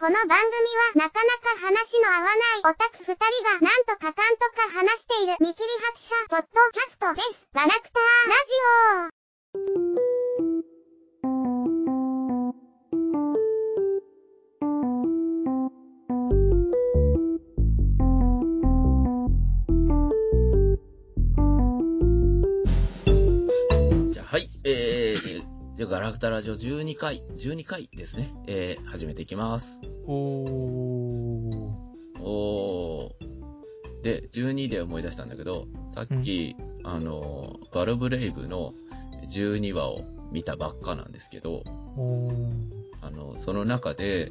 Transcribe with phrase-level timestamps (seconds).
[0.00, 0.32] この番組
[0.96, 7.48] はなかなか話の合わないオタク二人がなんとかかんとか話している見切り発車ポッドキャストです。
[7.52, 9.12] ガラクターラ
[9.68, 9.79] ジオ
[26.20, 28.30] じゃあガラジオ12回、12回ですね。
[28.46, 29.80] えー、始めていきます。
[30.06, 32.20] おー。
[32.20, 34.02] おー。
[34.02, 38.74] で、12で思い出したんだけど、さっき、あの、バルブレイブの
[39.30, 41.62] 12話を見たばっかなんですけど。
[43.00, 44.30] あの、その中で、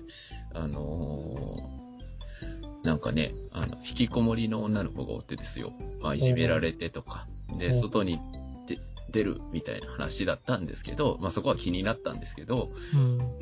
[0.53, 1.79] あのー
[2.83, 5.73] なんかね、あの、引きこもりの女の子がおってですよ。
[6.01, 8.19] まあ、いじめられてとか、で、お外に
[9.11, 12.97] 出出るみたいな話だったんですけど、まあ、そこは気になったんですけど、う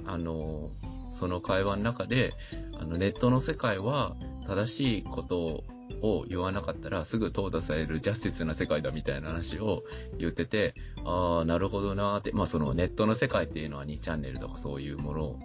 [0.06, 0.10] ん。
[0.10, 0.72] あの、
[1.12, 2.34] その会話の中で、
[2.80, 4.16] あの、ネットの世界は
[4.48, 5.64] 正しいこと
[6.02, 9.84] を言わなかったらすぐ淘汰されるジャスティスな世界だみたいな話を
[10.18, 10.74] 言ってて、
[11.06, 15.40] ああ、なるほどなーって、まあそのネットの世界っていうのは2チャンネルとかそういうもの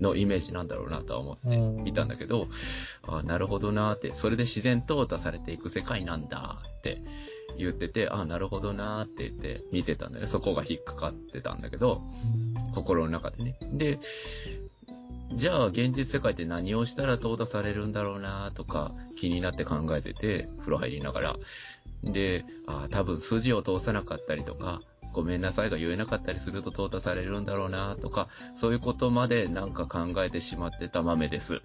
[0.00, 2.48] のイメージなんだろうなとは思って見たんだけど、
[3.02, 6.98] ああ、なるほどなーって、それで自然淘汰されていく世界なんだって
[7.58, 10.26] 言ってて、ああ、なるほどなーって言って見てたんだよ。
[10.26, 12.02] そこが引っかかってたんだけど、
[12.74, 13.58] 心の中でね。
[13.74, 13.98] で、
[15.34, 21.36] じゃあ現実世界って何をしたら淘汰されるんだろうなとか気になって考えてて、風呂入りながら。
[22.04, 31.60] で、あ多分筋を通さなかったりとか、ごめんなさいが言えなかったりすると淘汰されるんだろうなとか、そういうことまでなんか考えてしまってた豆です。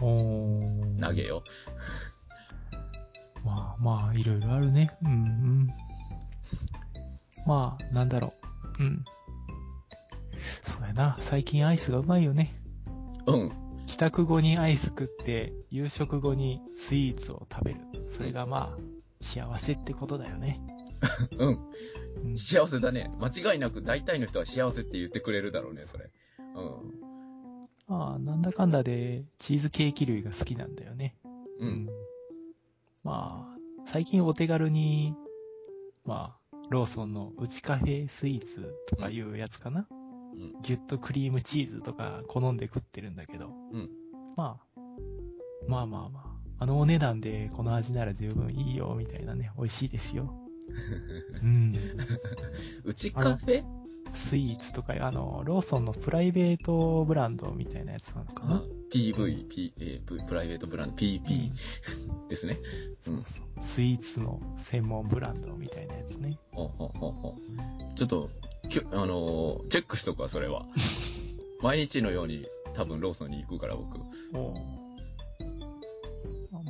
[0.00, 1.00] おー。
[1.00, 1.42] 投げよ。
[3.78, 4.90] まあまあ、いろいろあるね。
[5.02, 5.66] うんうん。
[7.46, 8.32] まあ、なんだろ
[8.78, 8.82] う。
[8.82, 9.04] うん。
[10.38, 11.16] そうやな。
[11.18, 12.54] 最近アイスがうまいよね。
[13.26, 13.52] うん。
[13.86, 17.80] 帰宅後にアイス食って、夕食後にスイーツを食べる。
[18.10, 18.78] それがまあ、
[19.20, 20.60] 幸せってことだよね。
[21.38, 21.58] うん。
[22.24, 23.10] うん、幸せだね。
[23.18, 26.10] 間違いなく大体の人は幸せって言ってくれるだろうね、それ。
[26.38, 27.06] うん。
[27.86, 31.16] まあ、なんだかんだで、チーズケーキ類が好きなんだよね。
[31.60, 31.88] うん。
[33.04, 33.55] まあ、
[33.86, 35.14] 最近お手軽に、
[36.04, 39.86] まあ、ローソンのうちカフェスイーツとかいうやつかな。
[40.34, 40.60] うん。
[40.62, 43.52] ギュッとクリームチーズとか好んで食ってるんだけど。
[43.72, 43.88] うん。
[44.36, 44.80] まあ、
[45.68, 46.64] まあまあまあ。
[46.64, 49.52] あのお値段でこの味なら十分いいよ、みたいなね。
[49.56, 50.34] 美味しいですよ。
[51.40, 51.72] うん。
[52.82, 53.64] うちカフェ？
[54.12, 58.62] スイーツとか、あの、ローソンのプライベートブランドみたいなやつなのかな
[58.92, 61.50] ？PV、P えーププライベートブランド、PP
[62.28, 62.56] ですね。
[63.00, 63.46] そうそう。
[63.60, 66.38] スイーツの専門ブランドみたいなやつね。
[66.52, 68.30] ほうほうほうほうちょっと、
[68.92, 70.66] あのーチェックしとくわ、それは。
[71.62, 73.98] 毎日のように多分ローソンに行くから、僕。
[74.34, 74.54] お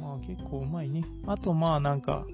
[0.00, 1.04] まあ結構うまいね。
[1.26, 2.26] あとまあなんか、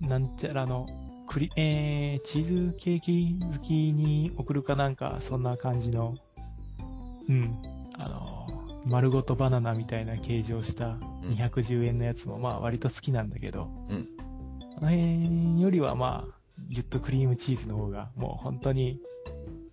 [0.00, 0.86] なんちゃらの、
[1.32, 6.14] クリ、えー、チーズケーキ好きに送るかなんか、そんな感じの、
[7.26, 7.62] うん、
[7.96, 8.46] あの、
[8.84, 10.98] 丸ごとバナナみたいな形状したうん
[11.30, 14.08] 210円のやつもまあ割と好きなんだけど、うん。
[14.76, 16.34] あの辺よりはまあ、
[16.68, 19.00] ギュッとクリームチーズの方がもう本当に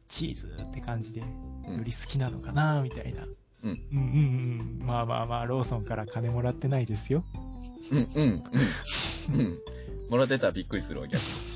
[0.07, 1.21] チーズって感じで、
[1.67, 3.25] うんより好きなのかな、みたいな。
[3.63, 3.69] うん。
[3.69, 4.87] うんうんうん。
[4.87, 7.25] まあまあまあ、ローソンから金もらってないですよ。
[7.91, 8.43] うん、うん、
[9.33, 9.39] うん。
[9.39, 9.59] うん。
[10.09, 11.48] もらってたらびっくりするわ、逆に。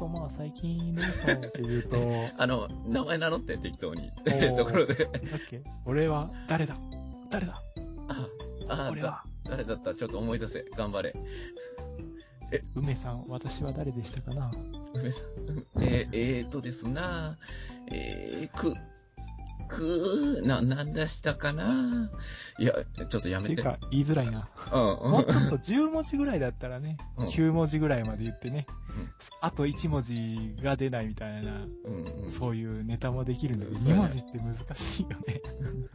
[0.00, 1.96] とまあ最近ローソンって言うと、
[2.42, 4.10] あの、名前名乗って、適当に。
[4.56, 4.94] ところで。
[4.94, 5.10] だっ
[5.48, 5.62] け？
[5.84, 6.74] 俺は誰だ？
[7.30, 7.62] 誰だ？
[8.08, 8.26] あ、
[8.86, 9.94] あ、俺はだ誰だった？
[9.94, 10.64] ちょっと思い出せ。
[10.76, 11.12] 頑張れ。
[12.74, 14.50] 梅さん、私は誰でしたかな？
[14.94, 15.82] 梅さん。
[15.82, 17.36] えー、えーとですな
[17.92, 18.74] えー、く、
[19.70, 22.10] く、な、なんだしたかな
[22.58, 22.74] いや、
[23.08, 23.52] ちょっとやめて。
[23.52, 24.48] っていうか、言いづらいな。
[24.72, 25.10] うん、うん。
[25.12, 31.52] もうちょっと10文字ぐらいだったらね、うん9文字ぐらいまで言ってね、うんあと1文字が出ないみたいな、
[31.84, 32.30] うん、うん。
[32.30, 35.40] そういうネタもできるんだけど、2そうやね文字って難しいよね。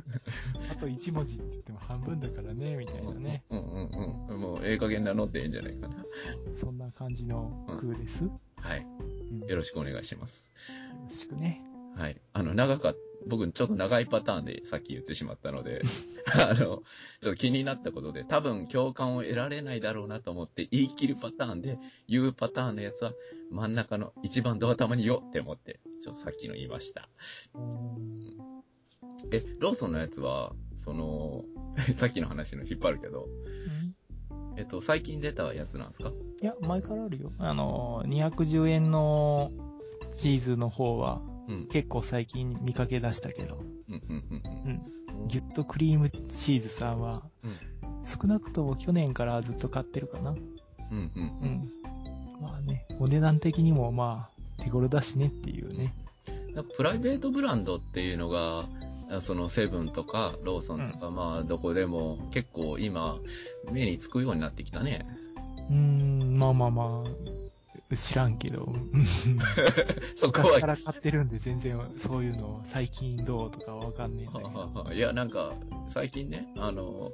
[0.71, 3.43] あと1文字って言っても半分だからね、みたいなね。
[3.49, 4.39] うんうんうん。
[4.39, 6.05] もう、ええ加減なのっていいんじゃないかな。
[6.53, 8.23] そんな感じの空です。
[8.23, 8.79] よはい。
[8.79, 10.43] うんよろしくお願いします。
[11.03, 11.61] ろしくね。
[11.95, 12.19] はい。
[12.33, 12.95] あの、長かっ
[13.27, 15.81] 僕ちょっと長いパターンでさっき言ってしまったので、
[16.49, 16.83] あの、ちょっ
[17.21, 21.77] と気になったことで、多分共感を得られないだろうなと思って言い切るパターンで、
[22.07, 23.13] 言うパターンのやつは
[23.51, 27.09] 真ん中の一番ドア玉によって思って、ちょっとさっきの言いました。
[29.31, 31.45] え、ローソンのやつは、その、
[31.95, 33.27] さっきの話の引っ張るけど、
[34.57, 36.09] えっと、最近出たやつなんですか？
[36.09, 37.31] いや、前からあるよ。
[37.39, 39.49] あの、210円の
[40.13, 41.67] チーズの方は、うん。
[41.67, 43.55] 結構最近見かけ出したけど、
[43.89, 45.27] うん、うん、うんうん。
[45.27, 47.55] ギュッとクリームチーズさんは、うん
[48.07, 50.29] 少なくとも去年からずっと買ってるかな。
[50.29, 50.37] うん。
[50.37, 50.43] うん、
[50.91, 51.11] うん、う
[51.41, 51.49] うん。
[51.49, 51.71] ん。
[52.39, 55.91] まあね、お値段的にもまあ、手頃だしねっていうね。
[56.77, 58.69] プライベートブランドっていうのが、
[59.09, 63.17] あそのセブンとかローソンとか、まあどこでも結構今
[63.71, 65.05] 目につくようになってきたね。
[65.69, 67.09] うーん、まあまあまあ、
[67.93, 69.03] 知らんけど、う ん
[70.15, 74.59] そこ昔かは、ら買ってるんで全然そういうの最近どうとかわかんねえんだけど。
[74.59, 74.93] ははは。
[74.93, 75.53] いやなんか
[75.89, 77.11] 最近ね、あの、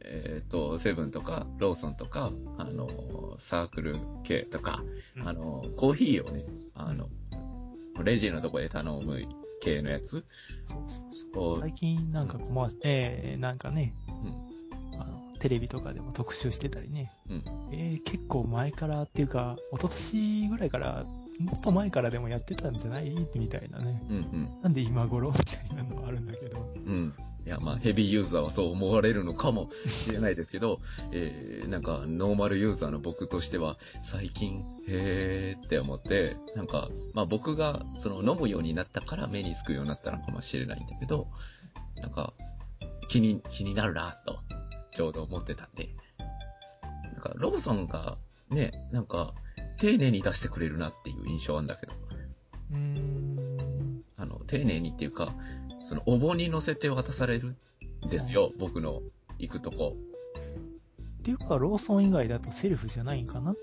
[0.00, 2.88] えっ、と、セブンとかローソンとか、あの、
[3.38, 4.82] サークル系とか、
[5.16, 5.28] うん。
[5.28, 7.08] あの、コーヒーをね、あの、
[8.02, 9.20] レジのとこで頼む
[9.60, 10.24] 系のやつ。
[10.64, 11.58] そうそうこそう。
[11.58, 11.60] う。
[11.60, 13.94] 最近なんかコマーシえー、なんかね、
[15.36, 17.12] テレビとかでも特集してたりね。
[17.30, 17.44] うん。
[17.72, 21.04] えー、結構前からっていうか、一昨年ぐらいから、
[21.38, 23.14] もっと前からでもやってたんじゃない？
[23.34, 24.02] みたいなね。
[24.08, 24.16] うん。
[24.16, 24.60] うん。
[24.62, 25.30] なんで今頃？
[25.30, 26.58] みたいなのはあるんだけど。
[26.86, 27.14] うん。
[27.44, 30.80] いや、まあ、ヘビーユーザーはそう思われるのかもしれないですけど、
[31.12, 41.28] えー、なんか、ノーマルユーザーの僕としては、最近、へーって思って、なんか、まあ僕が、その、飲むようになったから目につくようになったのかもしれないんだけど、
[42.00, 42.32] なんか、
[43.08, 44.40] 気に、気になるな、と、
[44.96, 45.90] ちょうど思ってたんで。
[47.12, 48.16] なんか、ローソンが、
[48.48, 49.34] ね、なんか、
[49.78, 51.92] 丁寧に出してくれるなっていう印象あるんだけど、
[52.72, 54.02] うーん。
[54.16, 55.34] あの、丁寧にっていうか、
[55.80, 57.54] その、お盆に乗せて渡される
[58.06, 59.02] んですよ、僕の
[59.38, 59.94] 行くとこ。
[61.18, 63.54] っていうか、ローソン以外だとセルフじゃないんかな？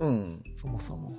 [0.00, 1.16] うん、そもそも。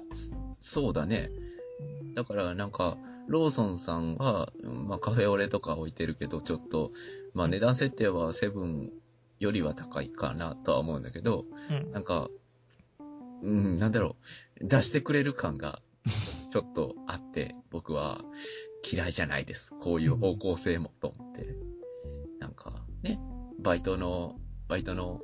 [0.62, 1.32] そうだね。
[1.80, 2.98] うんだからなんか、
[3.28, 6.92] ローソンさんは、うんまあカフェオレとか置いてるけど、ちょっと、
[7.34, 8.92] まあ値段設定はセブン
[9.40, 12.30] よりは高いかなとは思うんだけど、うんなんか、
[13.42, 14.16] うん、なんだろ
[14.62, 18.22] う、出してくれる感が ちょっとあって、僕は
[18.90, 19.74] 嫌いじゃないです。
[19.82, 21.56] こういう方向性もと思って。
[22.40, 23.20] なんか、ね、
[23.60, 25.22] バイトの、バイトの、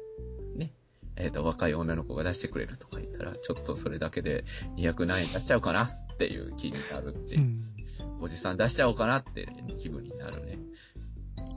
[0.55, 0.73] ね、
[1.15, 4.43] えっ、と、若い女の子が出してくれるとか言ったら、ちょっとそれだけで
[4.77, 7.43] 200何円出しちゃうかなっていう気になるっていうう。
[7.43, 7.71] ん。
[8.21, 9.47] おじさん出しちゃおうかなって
[9.81, 10.50] 気分になるね。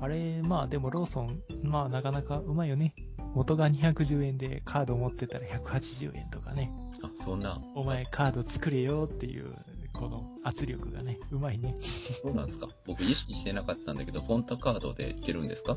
[0.04, 2.94] あれ、まあでもローソン、まあなかなかうまいよね。
[3.34, 6.70] 元が210円でカード持ってたら180円とかね。
[7.02, 7.60] あ、そんな。
[7.74, 9.50] お前カード作れよっていう、
[9.94, 11.72] この圧力がね、うまいね。
[11.80, 15.76] そうなんですか僕意識してなかったんだけど、フォンタカードでいけるんですか？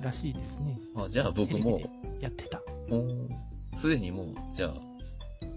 [0.00, 0.80] らしいですね。
[0.96, 1.78] あじゃあ僕も
[2.22, 2.62] やってた。
[2.88, 3.28] もう
[3.78, 4.74] すでにもう、じゃあ、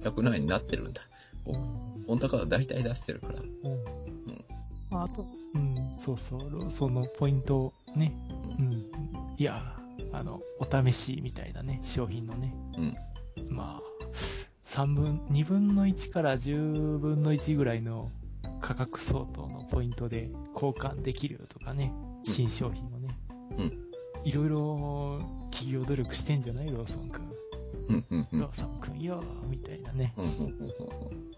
[0.04, 1.02] 100何円になってるんだ。
[1.46, 3.36] 僕フォンタカード大体出してるから。
[3.36, 3.84] うん。
[4.90, 5.25] まああと、
[5.56, 8.14] うん、そうそう、ローソンのポイントをね、
[8.60, 8.72] うん。
[9.38, 9.76] いや、
[10.14, 12.54] あの、お試しみたいなね、商品のね。
[12.78, 12.94] うん。
[13.56, 14.14] まあ、
[14.64, 18.10] 3分、2分の1から10分の1ぐらいの
[18.62, 21.94] 価格相当のポイントで交換できるとかね、
[22.24, 23.18] 新商品をね。
[23.58, 23.92] うん。
[24.24, 27.32] いろいろ企業努力してんじゃないローソンくん。
[27.90, 28.40] うん、うん、うん。
[28.40, 30.14] ローソンくんよみたいなね。
[30.18, 31.32] うんうんうんうん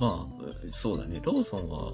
[0.00, 1.20] まあ、そうだね。
[1.22, 1.92] ローソンは、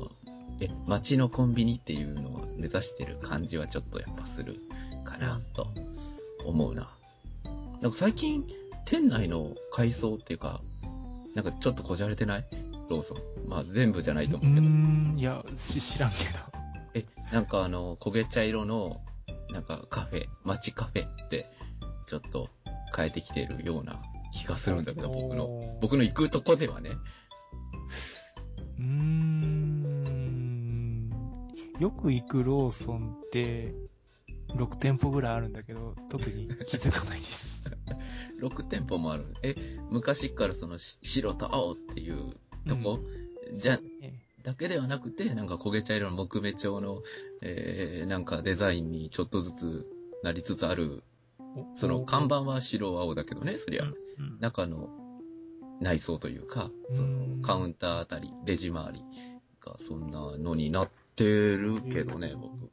[0.61, 4.61] え、街のコンビニっていうのを目指してる感じはちょっとやっぱする
[5.05, 5.69] かな、と
[6.47, 6.91] 思うな。
[7.83, 8.47] なんか最近、
[8.87, 10.63] 店内の改装っていうか、
[11.35, 12.47] なんかちょっとこじゃれてない？
[12.89, 13.49] ローソン。
[13.49, 14.67] まあ全部じゃないとう思うけど。
[14.67, 16.17] ーん、いや、し知らんけ
[16.95, 19.03] え、なんかあの、焦げ茶色の、
[19.53, 21.51] なんかカフェ、街カフェって、
[22.07, 22.49] ちょっと
[22.97, 24.01] 変えてきてるような
[24.33, 25.15] 気がするんだけど、ど。
[25.15, 25.61] 僕の。
[25.61, 26.93] の僕の行くとこではね。
[28.79, 29.36] うーん。
[31.79, 33.75] よく行くローソンって、
[34.55, 37.77] 6店舗ぐらいあるんだけど、特に気づかないです。
[38.41, 39.27] 6店舗もある。
[39.43, 39.55] え、
[39.91, 43.01] 昔からそのし白と青っていうとこ、
[43.53, 44.23] じゃそう、ね。
[44.43, 47.03] だけではなくて、なんか焦げ茶色の木目調の、
[47.43, 49.87] えー、なんかデザインにちょっとずつ
[50.23, 51.03] なりつつある、
[51.75, 53.85] その看板は白青だけどね、そりゃ。
[53.85, 53.97] うんうん
[54.41, 54.89] 中の
[55.79, 57.37] 内装というか、そうん。
[57.37, 59.05] のカウンターあたり、レジ周り
[59.61, 62.71] がそんなのになってるけどね、うん僕。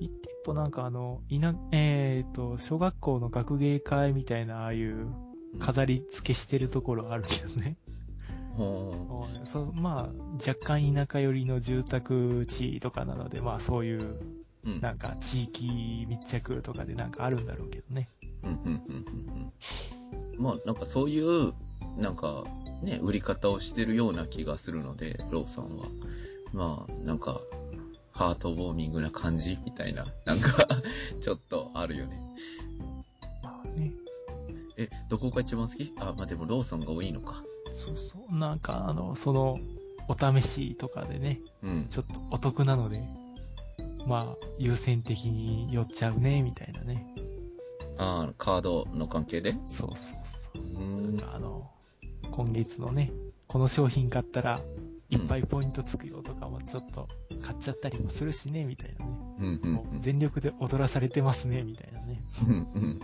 [0.00, 5.08] 一店舗なんかあの、いな、えっ、と、小学校の学芸会みたいな、ああいう
[5.58, 7.76] 飾り付けしてるところあるけどね。
[8.56, 14.80] ほそうまあ、若干田舎寄りの住宅地とかなので、まあそういう、ーうん。
[14.80, 18.08] なんか地域密着とかでなんかあるんだろうけどね。
[18.42, 18.74] うん、うん、うん、うん。
[18.76, 19.52] うん
[20.38, 21.52] まあ、なんかそういう、
[21.96, 22.44] なんか、
[22.82, 25.86] ね、売り方をしてるような気がするので、ローソンは。
[26.52, 27.40] まあ、なんか、
[28.12, 29.58] ハートウォーミングな感じ？
[29.64, 30.66] みたいな、なんか、
[31.20, 32.20] ちょっとあるよね。
[33.42, 33.92] まあね。
[34.76, 35.92] え、どこが一番好き？
[35.98, 37.42] あ、まあでもローソンが多いのか。
[37.72, 38.34] そうそう。
[38.34, 39.58] なんかあの、その、
[40.08, 41.86] お試しとかでね、うん。
[41.88, 43.02] ちょっとお得なので、
[44.06, 47.06] まあ、優先的に寄っちゃうね、みたいなね。
[47.98, 49.54] ああ、カードの関係で？
[49.64, 51.12] そうそうそうう。
[51.14, 51.16] ん。
[51.32, 51.70] あの、
[52.30, 53.12] 今月のね、
[53.46, 54.58] この商品買ったら、
[55.12, 57.06] いっぱいポイントつくよとかもちょっと
[57.44, 59.12] 買っちゃったりもするしね、みたいなね。
[59.38, 62.20] うんうんもう全力で踊らされてますね、みたいなね。
[62.48, 63.00] うん。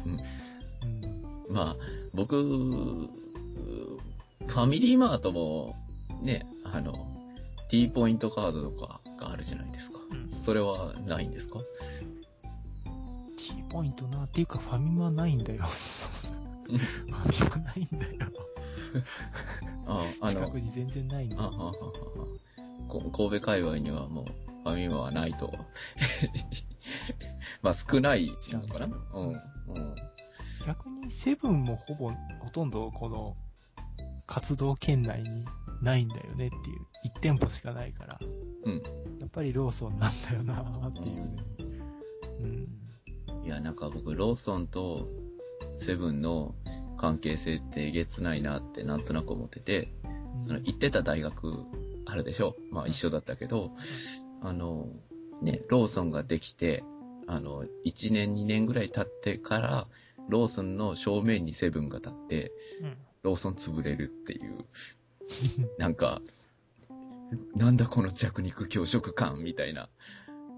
[1.50, 1.76] まあ、
[2.14, 5.76] 僕、ファミリーマートも、
[6.22, 6.94] ね、あの、
[7.70, 9.98] T ポイントカードとかがあるじゃないですか。
[10.10, 11.58] うんそれはないんですか
[13.36, 15.62] ？T ポイントな、っていうかファミマないんだよ。
[15.62, 16.32] ファ
[16.72, 16.78] ミ
[17.10, 17.18] マ
[17.64, 18.48] ないんだよ。
[19.86, 21.42] ああの 近、くに全然ないんだよ。
[21.42, 21.72] あははは
[23.12, 24.24] 神戸界隈にはもう
[24.64, 25.52] ファミマはないと。
[27.62, 28.96] まあ少ないのかな？
[29.14, 29.28] うん。
[29.28, 29.34] うん。
[30.66, 33.36] 逆にセブンもほぼ、ほとんどこの
[34.26, 35.44] 活動圏内に
[35.82, 36.80] ないんだよねっていう。
[37.06, 38.18] 1店舗しかないから。
[38.64, 38.82] うん。
[39.20, 41.36] やっぱりローソンなんだよなっていうね。
[42.40, 42.46] う
[43.42, 43.44] ん。
[43.44, 45.06] いや、なんか僕、ローソンと
[45.80, 46.54] セブンの
[46.98, 49.92] 関係性ってえげつないなってなんとなく思ってて、
[50.40, 51.64] その行ってた大学
[52.04, 52.56] あるでしょ？
[52.70, 53.70] まあ一緒だったけど、
[54.42, 54.88] あの、
[55.40, 56.84] ね、ローソンができて、
[57.26, 59.86] あの、1年2年ぐらい経ってから、
[60.28, 62.52] ローソンの正面にセブンが立って、
[62.82, 62.96] うん。
[63.22, 64.64] ローソン潰れるっていう、
[65.78, 66.22] なんか、
[67.54, 69.88] なんだこの弱肉強食感みたいな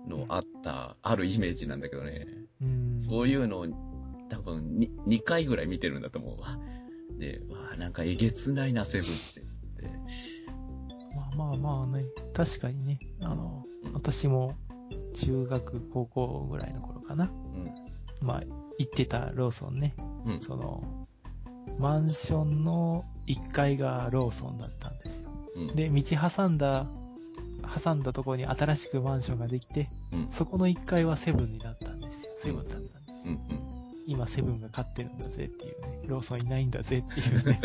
[0.07, 2.27] のあった、あるイメージなんだけどね。
[2.63, 3.01] うん。
[3.01, 3.67] そういうのを
[4.31, 6.59] 多分に2回ぐらい見てるんだと思うわ。
[7.19, 9.83] で、わあなんかえげつないな、セブンって。
[9.83, 9.91] で
[11.17, 14.57] まあまあまあね、確かにね、あの、うん私も
[15.15, 17.25] 中学、高校ぐらいの頃かな。
[17.25, 18.27] うん。
[18.27, 18.43] まあ、
[18.79, 19.95] 行ってたローソンね。
[20.27, 20.41] うん。
[20.41, 21.07] その、
[21.79, 25.31] マンションの1階がローソンだったんですよ。
[25.57, 25.67] うん。
[25.75, 26.87] で、道挟んだ、
[27.83, 30.29] 挟んだところに新しくマンションができて、うん。
[30.31, 32.33] そこの1階はセブンになったんですよ。
[32.37, 33.29] セブンだったんです。
[33.29, 33.35] うん。
[33.35, 33.70] うん。
[34.11, 36.03] 今セブンが勝ってるんだぜっていうね。
[36.07, 37.61] ローソンいないんだぜっていうね。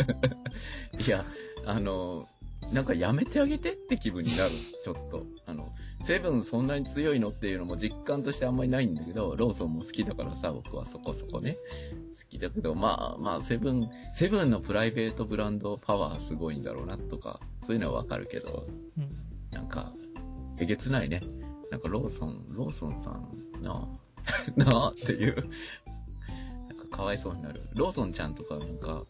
[1.04, 1.24] いや、
[1.66, 2.28] あの、
[2.72, 4.50] なんかやめてあげてって気分になる、
[4.84, 5.26] ちょっと。
[5.46, 5.72] あの、
[6.04, 11.54] セブンそんなに強いのっていうのも実感としてあんまりないんだけど、ローソンも好きだからさ、僕はそこそこね。
[11.54, 18.64] 好きだけど、まあまあ、セブン、セブンのプライベートブランドパワーすごいんだろうなとか、そういうのはわかるけど、
[18.96, 19.08] うん。
[19.50, 19.92] なんか、
[20.58, 21.20] えげつないね。
[21.72, 24.06] なんかローソン、ローソンさんなあ、
[24.56, 25.36] なあっていう、
[26.96, 27.62] かかわいそうになる。
[27.74, 29.02] ローソンちゃんとかなんか、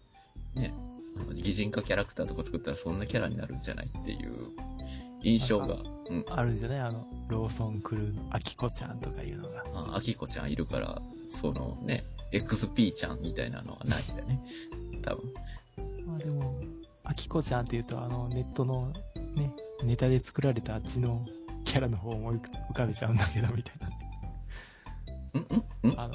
[0.55, 0.75] ね、
[1.17, 4.51] あの擬人化キャラクターとか作ったらそんなキャラになるんじゃないっていう
[5.23, 5.77] 印象が、
[6.11, 6.25] うん。
[6.29, 6.81] あるんじゃない？
[6.81, 9.65] あの、ローソンクルーのアキコちゃんとかいうのが。
[9.75, 14.41] あ、アキコちゃんいるから、そのね、XP ちゃんみたいなのはないんだよね。
[15.03, 15.33] 多分。
[16.07, 16.43] まあでも、
[17.05, 18.93] アキコちゃんっていうと、あの、ネットの
[19.37, 19.53] ね、
[19.85, 21.25] ネタで作られたあっちの
[21.65, 23.97] キャラの方を思い浮かべちゃうんだけど、みたいなね。
[25.85, 26.15] んんんあの、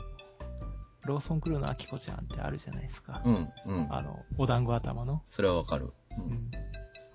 [1.05, 3.22] ローソンクルーのアキコちゃんってあるじゃないですか。
[3.25, 3.88] うん、うん。
[3.89, 5.22] あの、お団子頭の。
[5.29, 5.93] それはわかる。
[6.17, 6.22] う。
[6.22, 6.51] うんん。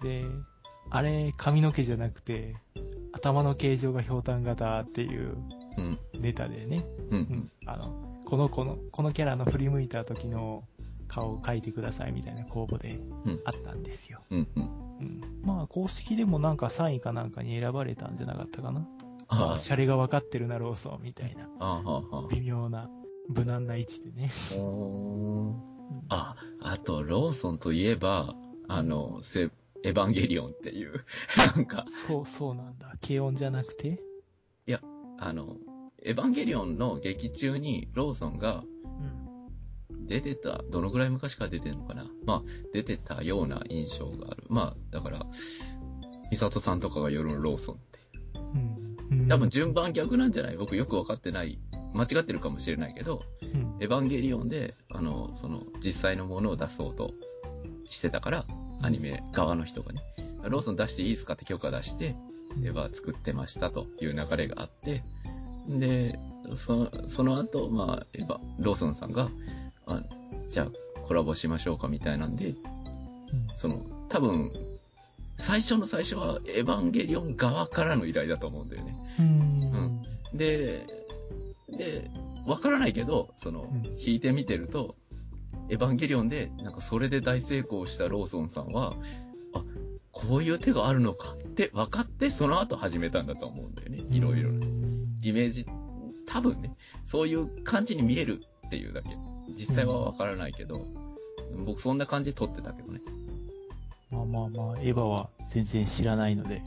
[0.03, 0.25] で、
[0.91, 2.57] あれ、髪の毛じゃなくて、
[3.13, 5.37] 頭の形状がひょうたん型っていう
[5.79, 5.99] うん。
[6.21, 7.19] ネタでね、うん。
[7.19, 7.51] ううんん。
[7.67, 10.65] あの、この子の、このキャラの振り向いた時の
[11.09, 14.21] 顔を描いてくださいみたいな公募でうんあったんですよ。
[14.31, 14.49] うん。
[14.57, 14.63] うん。
[15.01, 15.21] うん。
[15.45, 18.81] まあ、公式でもなんか3位かなんかに選ばれたんじゃなかったかな。
[19.29, 21.49] まああ、シャレが分かってるな、ローソンみたいな。
[21.59, 22.29] あ、はあ、はあ。
[22.31, 22.89] 微妙な、
[23.29, 24.31] 無難な位置でね。
[26.09, 28.35] あ、あと、ローソンといえば、
[28.69, 29.51] あの、セ、
[29.85, 31.05] エヴァンゲリオンっていう、
[31.57, 32.95] なんか、そう、そうなんだ。
[33.07, 34.03] 軽音じゃなくて？
[35.19, 35.57] あの、
[36.03, 38.65] エヴァンゲリオンの劇中にローソンが
[39.91, 40.07] うん。
[40.07, 42.07] 出てた、どのぐらい昔から出てんのかな？
[42.27, 42.43] まあ、
[42.75, 44.45] 出てたような印象がある。
[44.51, 45.27] まあ、だから、
[46.31, 47.99] ミサトさんとかが夜のローソンって。
[48.35, 49.19] うん。
[49.21, 50.57] うん多分順番逆なんじゃない？
[50.59, 51.59] 僕よくわかってない。
[51.97, 53.83] 間違ってるかもしれないけど、うん。
[53.83, 57.13] エヴァンゲリオンで、あの、その、実際のものを出そうと
[57.89, 58.47] してたから、
[58.83, 60.03] アニメ側の人がね、
[60.45, 62.15] ローソン出していいですかって許可出して、
[62.63, 65.03] エヴァ作ってましたという流れがあって、
[65.69, 66.19] で、
[66.55, 69.29] そその後、まあ、エヴァ、ローソンさんが、
[69.87, 70.03] あ
[70.51, 72.57] じゃあコラボしましょうかみたいなんで、うん
[73.55, 74.51] その、多分、
[75.39, 78.95] 最初の最初はエヴァンゲリオン側からの依頼だと思うんだよね。
[79.19, 80.03] うん。
[80.35, 80.87] で、
[81.69, 82.11] で、
[82.47, 84.97] わからないけど、そのうん、弾いてみてると、
[85.69, 88.95] エヴァンゲリオンで、なんかそれで大成功したローソンさんは、
[89.53, 89.65] あ、
[90.13, 93.99] こういう手があるのかって分かって、その後始めたんだと思うんだよね。
[93.99, 94.53] いろいろう。
[94.53, 95.67] んイメージ、
[96.27, 99.11] 多分ね、そういう感じに見えるっていうだけ。
[99.59, 100.81] 実際はわからないけど、
[101.65, 103.01] 僕そんな感じで撮ってたけどね。
[104.13, 106.63] まあまあまあ、エヴァは全然知らないので。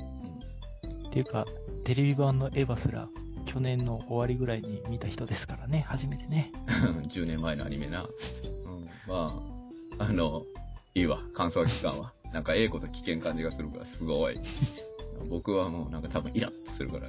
[1.08, 1.46] っていうか、
[1.86, 3.10] テレビ版のエヴァすら、
[3.50, 6.52] 去年の終わりぐらいに見た人ですからね、初めてね。
[7.10, 8.04] 10年前のアニメな。
[8.04, 9.42] うん、ま
[9.98, 10.44] あ、あの、
[10.94, 12.14] いいわ、感想期間は。
[12.32, 14.40] なんか、ええこと聞けん感じがするから、すごい。
[15.30, 17.08] 僕はもうなんか多分イラッとするから、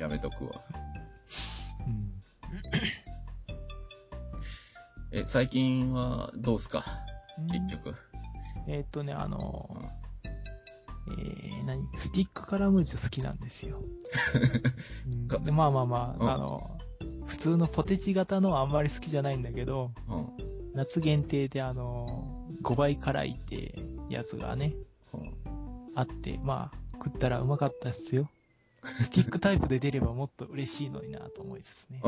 [0.00, 0.50] やめとくわ。
[1.86, 2.12] うん。
[5.12, 6.84] え、最近はどうすか？
[7.52, 7.94] 結局。
[8.66, 9.88] えーっとね、あのうん
[11.08, 11.88] えー、何？
[11.94, 13.80] スティックカラムーチョ好きなんですよ。
[15.06, 16.78] うんまあまあまうんあ、あの、
[17.26, 20.28] 普通のポテチ型のはあんまり好きじゃないんだけど、うん。
[20.74, 23.74] 夏限定であの、5倍辛いって
[24.08, 24.74] やつがね、
[25.12, 25.56] うん
[25.96, 28.28] あって、まあ、食ったらうまかったっすよ。
[29.00, 32.00] スティックタイプで出ればもっと嬉しいのになと思いつつね。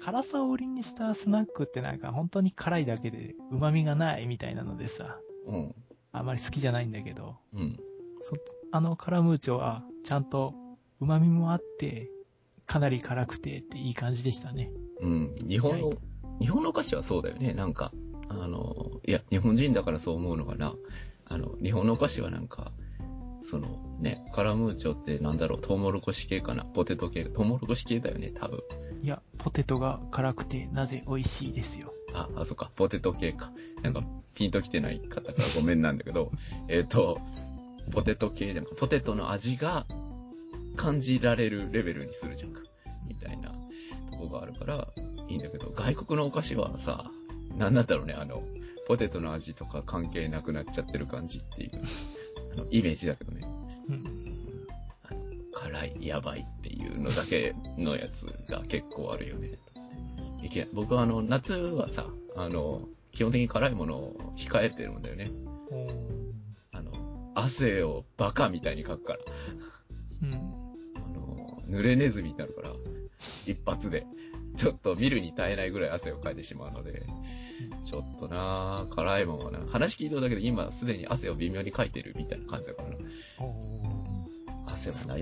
[0.00, 5.74] 辛さを売りにしたスナックってなんか本当に辛いだけで旨味がないみたいなのでさ、うん。
[6.12, 7.78] あまり好きじゃないんだけど、うん。
[8.22, 8.36] そ
[8.70, 10.54] あのカラムーチョはちゃんと
[11.00, 12.10] 旨味もあって、
[12.66, 14.70] かなり辛くてっていい感じでしたね。
[15.00, 15.34] うん。
[15.46, 15.92] 日本の、
[16.40, 17.52] 日本のお菓子はそうだよね。
[17.52, 17.92] なんか、
[18.28, 20.74] あの、いや、日本人だからそう思うのかな。
[21.26, 22.72] あの、日本のお菓子はなんか、
[23.42, 26.64] そのね、カラムーチョってなんだろう、トウモロコシ系かな。
[26.64, 28.60] ポテト系、トウモロコシ系だよね、多分。
[29.02, 31.92] いや、ポテトが辛くてなぜ美味しいですよ。
[32.14, 33.52] あ、あ、そっか、ポテト系か。
[33.82, 36.30] なんか、ピンときてない方からごめんなんだけど、
[36.68, 37.20] えっと、
[37.90, 39.86] ポテト系、なんか、ポテトの味が
[40.76, 42.62] 感じられるレベルにするじゃんか。
[43.06, 43.50] みたいな
[44.10, 44.88] とこがあるから、
[45.28, 47.10] いいんだけど、外国のお菓子はさ、
[47.56, 48.40] なんなんだろうね、あの、
[48.86, 51.70] ポテトの味とか関係なくなっちゃってる感じっていう、
[52.54, 53.40] あの、イメージだけどね。
[53.88, 54.66] うん。
[55.04, 55.20] あの
[55.52, 59.58] 辛い、やばいっていうのだけのやつが結構あるよね。
[60.42, 65.30] いけ僕はあの、夏はさ、あの、基本的に辛いものを控えてるんだよね。
[67.34, 69.18] 汗をバカみたいにかくから。
[70.22, 70.32] うん。
[70.34, 70.36] あ
[71.08, 72.70] の、濡れネズミになるから、
[73.46, 74.06] 一発で。
[74.54, 77.06] ちょっと見るに耐えないぐらい汗をかいてしまうので、
[77.86, 82.88] ちょっとなぁ、辛いもんはな、話聞いただけで今すでに汗を微妙にかいてるみたいな感じだから
[84.66, 85.20] 汗は悩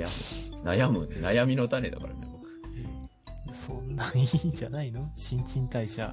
[0.59, 0.69] む。
[0.69, 2.49] 悩む、悩みの種だからね、僕。
[3.51, 5.09] ーそんないいんじゃないの？
[5.15, 6.13] 新陳代謝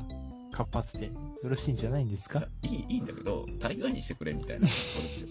[0.51, 2.47] 活発でよろしいんじゃないんですか？
[2.61, 5.29] いい、いいんだけど、大概にしてくれみたいなところですよ。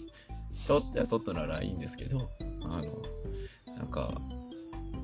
[0.67, 0.79] ちょ？
[0.79, 2.29] っとやそっとならいいんですけど、
[2.63, 4.13] あの、なんか、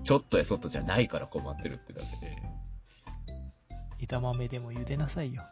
[0.04, 2.36] ちょっとやそっとじゃないから困ってるってだけで、
[4.00, 5.44] 枝豆でも茹でなさいよ。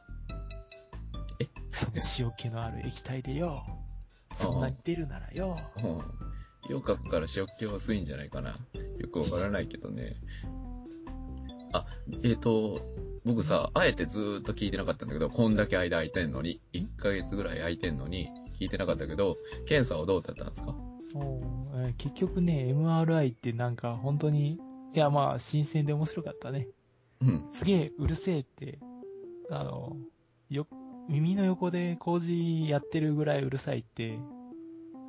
[1.40, 1.48] え？
[1.72, 3.66] その塩気のある液体でよ。
[4.34, 5.58] そんなに出るならよ。
[5.82, 6.72] うん。
[6.72, 8.58] よかから塩気は薄いんじゃないかな。
[9.00, 10.16] よくわからないけどね。
[11.74, 11.86] あ、
[12.24, 12.80] えっ、と、
[13.26, 18.30] 僕さ、あえてずーっと聞いてなかったんだけど、こんだけ間空いてんのに、1ヶ月ぐらい空いてんのに、
[18.62, 20.76] 聞いてなかったけど、検査はどうだったんですか？
[21.16, 24.60] えー結局ね、MRI ってなんか本当に、
[24.94, 26.68] いやまあ新鮮で面白かったね。
[27.22, 27.46] うん。
[27.48, 28.78] すげえうるせえって、
[29.50, 29.98] あの、
[30.50, 30.68] よ、
[31.10, 34.20] 耳の横で工事やってるぐらいうるさいって、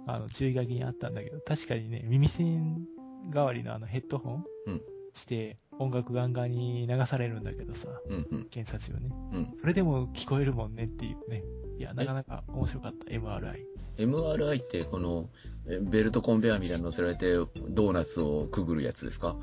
[0.06, 2.86] あの、注意書きにあったんだけど、確かにね、耳栓
[3.30, 4.82] 代わりのあのヘッドホンうん
[5.14, 9.10] して音楽ガンガンに流されるんだけどさ、うん、うん、検査中ね。
[9.32, 9.52] うん。
[9.58, 11.44] それでも聞こえるもんねっていうね。
[11.82, 13.64] いや、なかなか面白かった、MRI。
[13.98, 15.28] MRI ってこの、
[15.68, 19.36] えベルトコンベヤーみたいなの乗せられて、ドーナツをくぐるやつですか？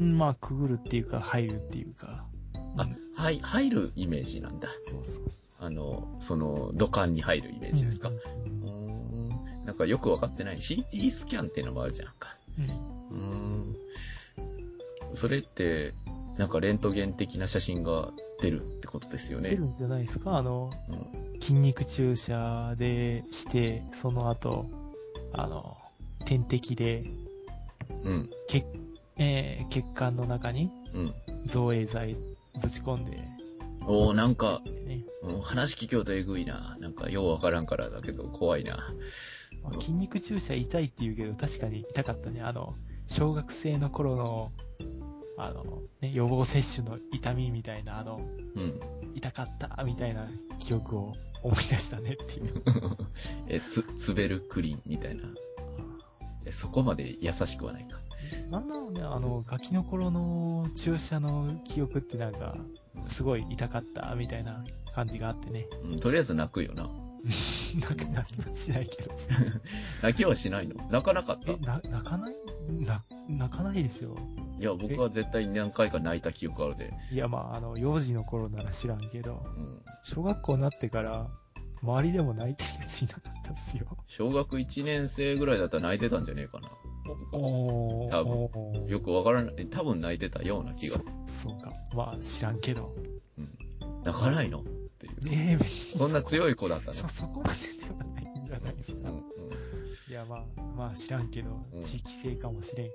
[0.00, 2.26] うんまあ、くぐるっていうか、入るっていうか。
[2.76, 4.68] あうん、はい、入るイメージなんだ。
[4.88, 7.72] そうそうそあの、その、土管に入るイメう。
[7.72, 8.08] ージですか？
[8.08, 9.64] ううんーん。
[9.64, 10.56] なんかよくわかってない。
[10.56, 12.36] CT スキャンっていうのもあるじゃんか。
[12.58, 13.24] うんうー
[15.12, 15.14] ん。
[15.14, 15.94] それって、
[16.38, 19.50] なんかレントゲン的な写真が出るってことですよね。
[19.50, 20.36] 出るんじゃないですか？
[20.36, 21.40] あの、うん。
[21.40, 24.64] 筋肉注射でして、その後、
[25.32, 25.76] あの、
[26.24, 27.04] 点滴で、
[28.04, 28.30] うん。
[28.48, 28.64] 血、
[29.18, 31.14] えー血管の中にうん。
[31.46, 32.14] 造影剤
[32.60, 33.22] ぶち込んで、
[33.86, 36.76] おー、なんか、ね、うん話聞きようとえぐいな。
[36.80, 38.76] なんかようわからんからだけど怖いな。
[39.62, 42.40] まあ筋肉注射痛いって言うけど、確かに痛かったね。
[42.40, 42.74] あの、
[43.06, 44.52] 小学生の頃の、
[45.36, 48.18] あの、ね、予防接種の痛みみたいな、あの、
[48.54, 48.80] うん。
[49.14, 52.62] 痛かったみたいな記憶を思い出したねっていう。
[53.48, 55.24] え、つ、ツベルクリンみたいな。
[56.46, 57.98] え、そこまで優しくはないか。
[58.50, 62.56] なんだろうね、あの、ガキの頃の注射の記憶ってなんか、
[63.06, 65.66] すごい痛かったみたいな感じがあってね。
[65.90, 66.84] うん、とりあえず泣くよな。
[66.84, 69.10] なんか泣きはしないけど。
[70.02, 70.74] 泣きはしないの？
[70.90, 71.50] 泣かなかった？
[71.52, 72.34] え、な、泣かない？
[72.70, 74.14] な、泣かないでしょ。
[74.58, 76.90] いや、僕は絶対に何回か泣いた記憶あるで。
[77.10, 79.82] いや、まあ、あの、幼児の頃なら知らんけど、うん。
[80.02, 81.28] 小学校になってから、
[81.82, 83.86] 周りでも泣いてるやついなかったっすよ。
[84.06, 86.70] 小学1年生ぐらいだったら泣いてたんじゃねえかな。
[87.32, 88.10] おー。
[88.10, 89.66] 多分おーよくわからない。
[89.66, 90.96] 多分泣いてたような気が。
[91.26, 91.70] そそうか。
[91.94, 92.88] まあ、知らんけど。
[94.04, 94.60] 泣かないの？
[94.60, 95.14] っていう。
[95.30, 95.62] ええ別
[95.94, 95.98] に。
[95.98, 96.92] そんな強い子だったね。
[96.96, 97.54] そ、そこまで
[97.86, 99.10] ではないんじゃないですか。
[99.10, 99.33] うん
[100.14, 100.44] や、まあ、
[100.76, 102.90] まあ知らんけどう、ん地域性かもしれん。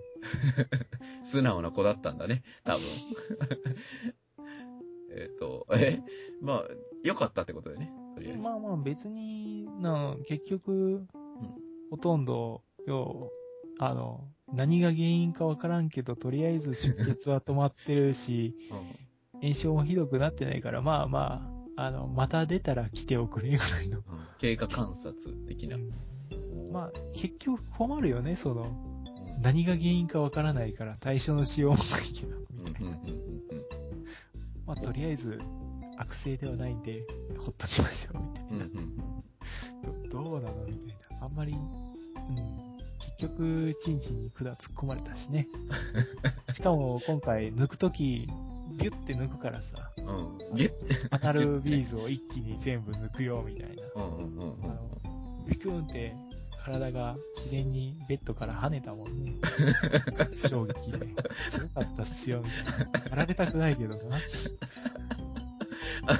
[1.24, 2.80] 素直な子だったんだね、多分。
[5.12, 6.00] えっと、え？
[6.42, 6.64] まあ、
[7.04, 8.44] 良かったってことだよね、とりあえず。
[8.44, 11.06] まあまあ別に、な、結局、
[11.90, 13.32] ほとんど、よ
[13.80, 18.90] う、あの、何が原因かわからんけど、とりあえず出血は止まってるし、 うん
[19.42, 24.00] 炎症もひどくなってないから、まあまあ、あの、また出たら来ておくれぐらいの。
[24.00, 24.04] うん
[24.38, 25.14] 経過観察
[25.50, 25.78] 的な。
[26.72, 28.66] まあ、結局困るよね、その、う
[28.96, 29.00] ん
[29.42, 33.64] 何が原因かわからないから対処のしようもないけど、うんみたいな。
[34.66, 35.40] まあ、とりあえず、
[35.98, 37.06] 悪性ではないんで、
[37.38, 38.66] ほっときましょう、みたいな。
[40.10, 41.26] どどうなのみたいな。
[41.26, 42.78] あんまり、うん。
[43.00, 45.48] 結局、チンチンに管突っ込まれたしね。
[46.50, 48.28] しかも、今回、抜くとき、
[48.78, 50.38] ギュッて抜くからさ、うん。
[50.50, 50.56] うん。
[50.56, 50.72] ゲッ
[51.12, 53.84] アナルビーズを一気に全部抜くよ、みたいな。
[53.96, 55.02] うんうんうんうんあの、
[55.48, 56.16] ビクーンって、
[56.60, 59.36] 体が自然にベッドから跳ねたもんね。
[60.32, 61.00] 衝撃で。
[61.50, 63.10] すごかったっすよ、みたいな。
[63.10, 64.18] やられたくないけどな。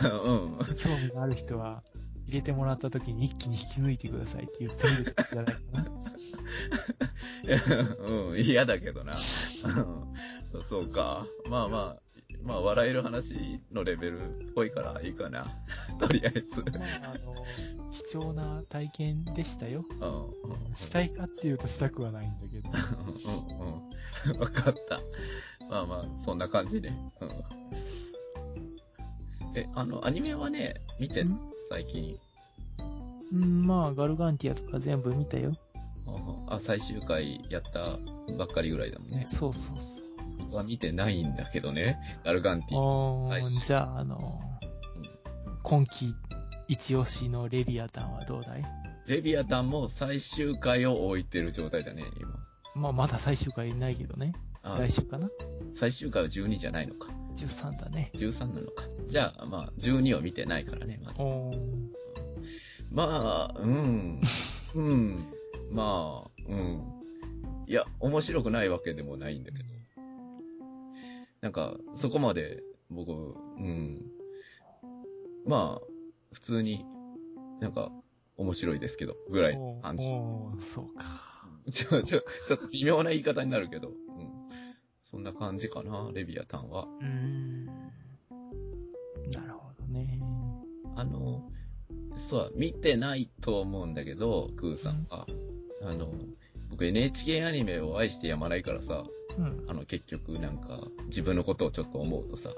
[0.10, 0.58] うん。
[0.78, 1.84] 興味がある人は、
[2.28, 5.90] 入れてもらった時に一気に引き抜いてくださいって言ってみるといいんじゃないかな。
[8.30, 9.14] うん、嫌だけどな。
[9.14, 9.20] うん
[10.68, 11.26] そうか。
[11.50, 12.02] まあまあ、
[12.44, 15.46] まあ、笑える話のレベルっぽいからいいかな。
[16.00, 16.62] とりあえず。
[16.62, 17.36] まあ、あの、
[17.94, 19.86] 貴重な体験でしたよ。
[20.00, 20.52] うん。
[20.68, 20.76] うん。
[20.76, 22.70] したいかっていうとしたくはないんだけど。
[22.70, 22.74] う
[24.34, 24.40] んうん。
[24.40, 25.00] わかった。
[25.70, 26.90] まあまあ、そんな感じで。
[26.90, 27.30] うん。
[29.56, 32.18] え、あの、アニメはね、見てん、最近。
[33.32, 35.56] うん、まあ、ガルガンティアとか全部見たよ。
[36.48, 37.98] あ、最終回やった
[38.36, 39.24] ばっかりぐらいだもんね。
[39.26, 40.09] そうそうそう。
[40.56, 42.00] は見てないんだけどね。
[42.24, 42.78] ガルガンティ。
[42.78, 44.42] おー、最終じゃあ、あの、
[45.64, 46.14] 今季
[46.68, 48.64] 一押しのレビアタンはどうだい？
[49.08, 52.30] レビアタンも最終回を置いてる状態だね、今。
[52.76, 54.34] まあ、まだ最終回ないけどね。
[54.62, 55.30] あ来週かな？
[55.74, 57.10] 最終回は12じゃないのか。
[57.36, 58.12] ?13 だね。
[58.14, 58.84] 13なのか。
[59.08, 61.00] じゃあ、まあ、12を見てないからね。
[61.04, 61.24] まだ。
[62.92, 64.22] まあ、うん。
[64.76, 65.28] うん。
[65.72, 66.84] まあ、うん。
[67.68, 69.66] いや、面白くないわけでもないんだけど。
[71.42, 74.02] なんか、そこまで、僕、うん。
[75.46, 75.88] まあ、
[76.34, 76.86] 普通に、
[77.60, 77.92] なんか、
[78.38, 80.06] 面白いですけど、ぐらいのお感じ。
[80.58, 81.06] そうか。
[81.72, 83.96] ちょ、ちょ、ちょっと微妙な言い方になるけど、うん。
[85.02, 86.88] そんな感じかな、レビアタンは。
[87.02, 87.66] うーん。
[87.66, 90.20] なるほどね。
[90.96, 91.50] あの、
[92.16, 95.26] そう、見てないと思うんだけど、クーさんは。
[95.82, 96.08] あの、
[96.70, 99.06] 僕 NHK アニメを愛してやまないからさ、
[99.40, 99.66] うん。
[99.68, 102.50] あの結局なんか自分のことをちょっと思うとさ、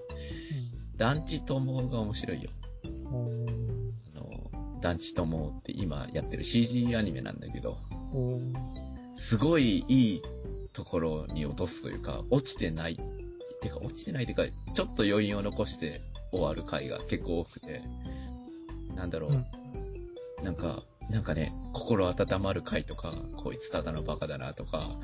[0.98, 2.50] 団地友が面白いよ。
[3.08, 7.78] あの、団地友って今やってる CG アニメなんだけど、
[9.16, 10.22] すごいいい
[10.74, 12.98] ところに落とすというか、落ちてない、
[13.62, 17.82] てか落ちてないっていうか、ちょっと余韻を残して終わる回が結構多くて、
[18.96, 19.46] なんだろう、うん。
[20.44, 24.98] なんか、なんかね、心温まる回とか、こいつただのバカだなとか、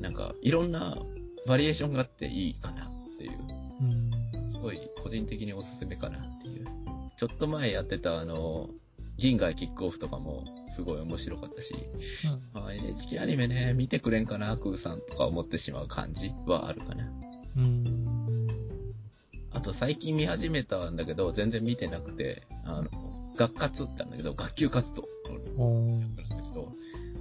[0.00, 0.96] なんか、いろんな
[1.46, 3.32] バリエーションがあっていいかなっていう、
[3.80, 4.50] うん。
[4.50, 6.66] すごい個人的におすすめかなっていう。
[7.16, 8.68] ちょっと前やってたあの、
[9.16, 11.74] 銀河キックオフとかもすごい面白かったし、
[12.52, 17.04] まあ、NHK アニメね、見てくれんかな、クーさんとか思ってしまう感じはあるかな。
[17.56, 17.62] うん。
[17.62, 18.46] うん。
[19.52, 22.90] あと最近見始めたんだけど、全然見てなくて、あの、
[23.36, 25.06] 学活ってあるんだけど、学級活動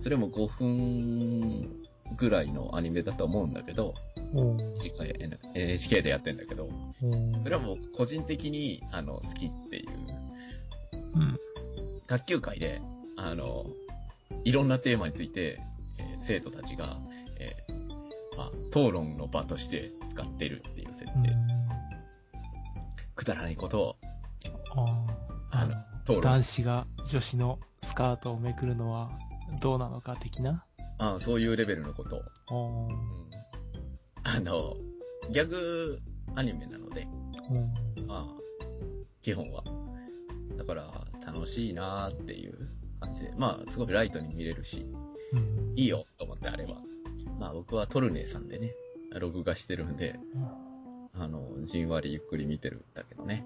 [0.06, 1.85] それも5分
[2.18, 3.94] ぐらいのアニメだと思うんだけど、
[4.34, 9.90] おー次回 N- NHK でやってんだけど、おーそれはもう個人的に、あの、好きっていう、
[11.16, 11.38] うん。
[12.08, 12.82] 学級会で、
[13.18, 13.66] あの、
[14.44, 15.60] いろんなテーマについて、
[15.98, 16.98] えー生徒たちが、
[17.40, 21.12] えーまあ、討論の場として使ってるっていう設定。
[21.12, 21.66] うん
[23.16, 23.96] くだらないことを、
[25.52, 29.10] あのあ討論の男子が女子のスカートをめくるのは
[29.62, 30.65] どうなのか的な
[30.98, 32.22] あそういうレベルのことを。
[32.50, 33.16] おーうん
[34.28, 34.74] あの、
[35.32, 36.00] ギャグ
[36.36, 37.08] アニメなので、
[37.50, 38.28] おーまあ、
[39.22, 39.64] 基本は。
[40.58, 43.34] だから、楽しいなーっていう感じで。
[43.38, 44.80] まあ、すごくライトに見れるし、
[45.34, 45.40] う
[45.74, 46.82] んいいよと思ってあれば。
[47.40, 48.74] まあ、僕はトルネーさんでね、
[49.20, 50.18] 録画してるんで、
[51.14, 53.46] あの、じんわりゆっくり見てるんだけどね。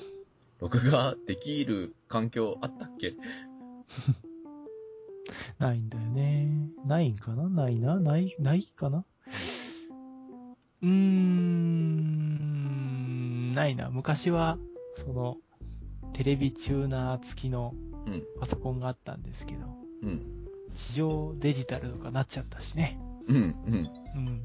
[0.60, 3.14] 録画できる環境あったっけ？
[5.58, 6.70] ないんだよね。
[6.84, 7.48] ないんかな？
[7.48, 7.98] ないな？
[7.98, 9.04] ない、ないかな？
[10.82, 10.92] うーん、
[13.52, 13.90] ないな。
[13.90, 14.58] 昔は、
[14.94, 15.36] その、
[16.12, 17.74] テレビチューナー付きの
[18.06, 18.22] うん。
[18.38, 19.66] パソコンがあったんですけど、
[20.02, 20.20] うん。
[20.74, 23.00] 地上デジタルとかなっちゃったしね。
[23.26, 23.36] うん。
[23.36, 23.38] う
[23.70, 23.74] ん。
[23.74, 24.44] うん。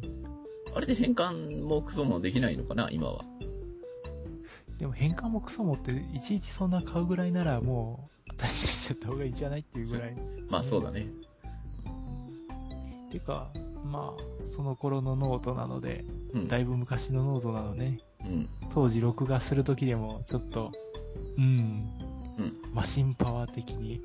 [0.73, 2.89] あれで変換もクソもできないのかな？
[2.89, 3.25] 今は。
[4.77, 8.09] でも変換もクソもって、いちいちそんな買うぐらいならも
[8.45, 10.15] う、新しちゃった方がいいんじゃないっていうぐらい。
[10.49, 11.07] まあそうだね。
[13.09, 13.51] てか、
[13.83, 16.47] まあ、その頃のノートなので、うん。
[16.47, 17.99] だいぶ昔のノートなのね。
[18.23, 18.49] うん。
[18.69, 20.71] 当時録画するときでも、ちょっと、
[21.37, 21.89] うん、
[22.37, 22.61] うん。
[22.73, 24.01] マシンパワー的に、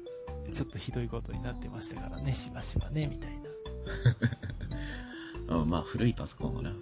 [0.52, 3.32] ちょっとひどいことになってましたからね、しばしばね、みたい
[5.48, 5.58] な。
[5.60, 6.72] うん、まあ古いパソコンはな。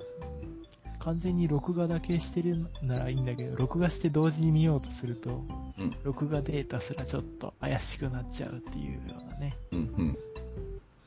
[1.05, 5.45] 完全に録画だけしてるならいいんだけど、録画して同時に見ようとすると、
[5.79, 5.91] うん。
[6.05, 9.57] 録画データすらちょっと怪しくなっちゃうっていうようなね。
[9.73, 9.79] うん。
[9.79, 10.19] うん。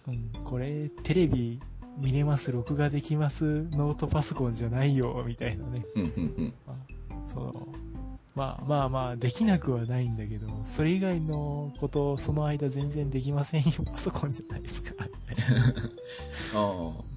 [0.07, 1.61] うん、これ、テレビ
[1.97, 5.85] 見れます、録画できます、ノートパソコンじゃないよ、みたいなね。
[5.95, 6.03] うん。
[6.03, 6.53] うん。
[7.25, 7.53] その、
[8.35, 15.65] まあまあまあ、できなくはないんだけど、それ以外のことをその間全然できませんよ、パソコンじゃないですか、みたいな。
[15.67, 17.15] ああ。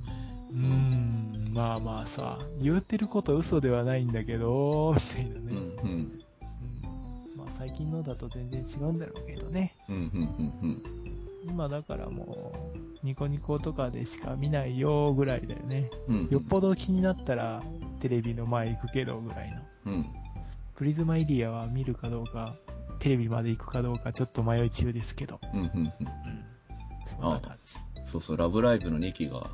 [0.51, 5.43] うーん、まあまあさ、言ってること嘘ではないんだけど、みたいなね。
[5.49, 5.57] うん。
[5.57, 5.89] うん。
[5.91, 6.23] うん
[7.37, 9.77] まあ最近のだと全然違うんだろうけどね。
[9.89, 9.97] うん。
[9.97, 10.03] うん。
[10.63, 10.83] うん。
[11.49, 12.53] 今だからも
[13.03, 15.91] う、ニコニコとかでしか見ないよぐらいだよね。
[16.09, 16.29] うん。
[16.31, 17.63] よっぽど気になったら
[18.01, 19.63] テレビの前行くけどぐらいの。
[19.87, 20.07] うん。
[20.75, 22.55] プリズマエリアは見るかどうか、
[22.99, 25.41] テレビまで行くかどうかちょっと迷い中ですけど。
[25.55, 25.61] うん。
[25.61, 25.67] うん。
[25.77, 25.93] うん。
[27.07, 27.77] そんな感じ。
[28.05, 29.51] そうそう、ラブライブの2期が、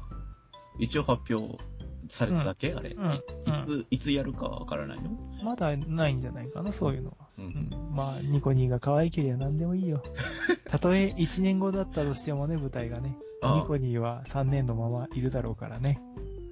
[0.79, 1.63] 一応発表
[2.09, 2.90] されただけ、あれ？
[2.90, 3.21] うんいい
[3.64, 5.11] つ、いつやるかわからないの？
[5.43, 7.29] まだないんじゃないかな、そういうのは。
[7.38, 7.43] う。
[7.43, 7.95] うんん。
[7.95, 10.03] まあ、ニコニーが可愛ければ何でもいいよ。
[10.69, 13.17] たとえ1年後だったとしてもね、舞台がね。
[13.43, 16.01] ニコニーは3年のままいるだろうからね。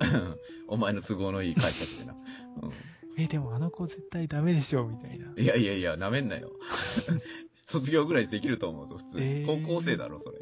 [0.69, 2.17] お前の都合のいい解釈でな。
[3.19, 5.33] え、でもあの子絶対ダメでしょ、みたいな。
[5.35, 6.51] うん、いやいやいや、なめんなよ。
[7.67, 9.19] 卒業ぐらいできると思うぞ、普通。
[9.21, 10.39] えー高校生だろ、それ。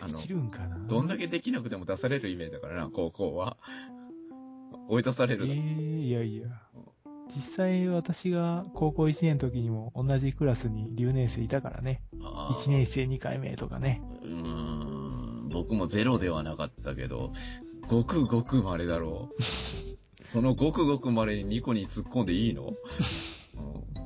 [0.00, 3.56] あのでき、るんかなどんだけできなくても出されるイメージだからな、高校は。
[4.88, 5.60] 追い出されえるだろ。
[5.60, 6.48] ー、いやいや。
[7.28, 12.02] 実際私が高校1年の時にも同じクラスに留年生いたからね。
[12.22, 14.02] あー1年生2回目とかね。
[14.22, 17.32] うーん、僕もゼロではなかったけど、
[17.86, 19.42] ごくごく稀だろう。
[19.42, 22.64] そのごくごく稀にニコに突っ込んでいいの、
[23.84, 23.97] うん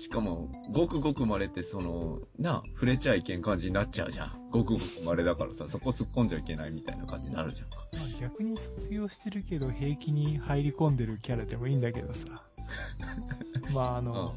[0.00, 4.50] しかも、ごくごく稀ってその、な、触れちゃいけん感じになっちゃうじゃん。
[4.50, 7.86] ごくごく稀だからさ、そこ突っ込んじゃいけないみたいな感じになるじゃんか。
[7.92, 12.42] まあ、逆に卒業してるけど平気に入り込んでるキャラでもいいんだけどさ。
[13.74, 14.34] まああの、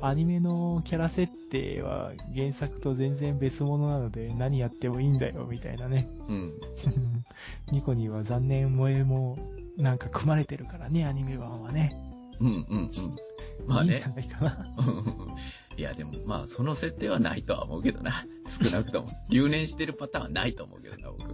[0.00, 6.06] アニメのキャラ設定は原作と全然別物なので何やってもいいんだよみたいなね。
[6.28, 6.52] うん。
[7.72, 9.36] ニコニーは残念萌えも
[9.76, 11.96] なんか組まれてるからね、アニメ版はね。
[12.38, 12.90] うん、うん、うん。
[13.66, 14.04] まあねいいんじ。
[14.04, 14.66] ゃないかな。
[15.76, 18.26] いや、でも、まあ、その設定はないとは思うけどな。
[18.48, 19.08] 少なくとも。
[19.30, 21.24] 留年してるパターンはないと思うけどな、僕。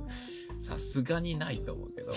[0.60, 2.12] さすがにないと思うけど。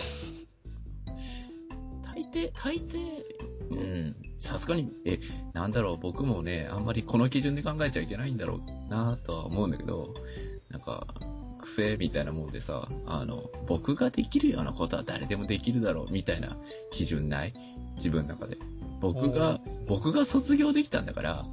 [2.04, 3.24] 大抵、大抵、
[3.72, 5.20] うん、さすがに、え、
[5.54, 10.14] なんだろう、僕もね、あんまりこの基準で考えちゃいけないんだろうなとは思うんだけど、
[10.70, 11.08] なんか、
[11.60, 16.58] 癖みたいなもんでさ、あの、僕ができるようなことは誰でもできるだろう、みたいな
[16.92, 17.54] 基準ない？
[17.96, 18.58] 自分の中で。
[19.04, 21.46] 僕が、僕が卒業できたんだから、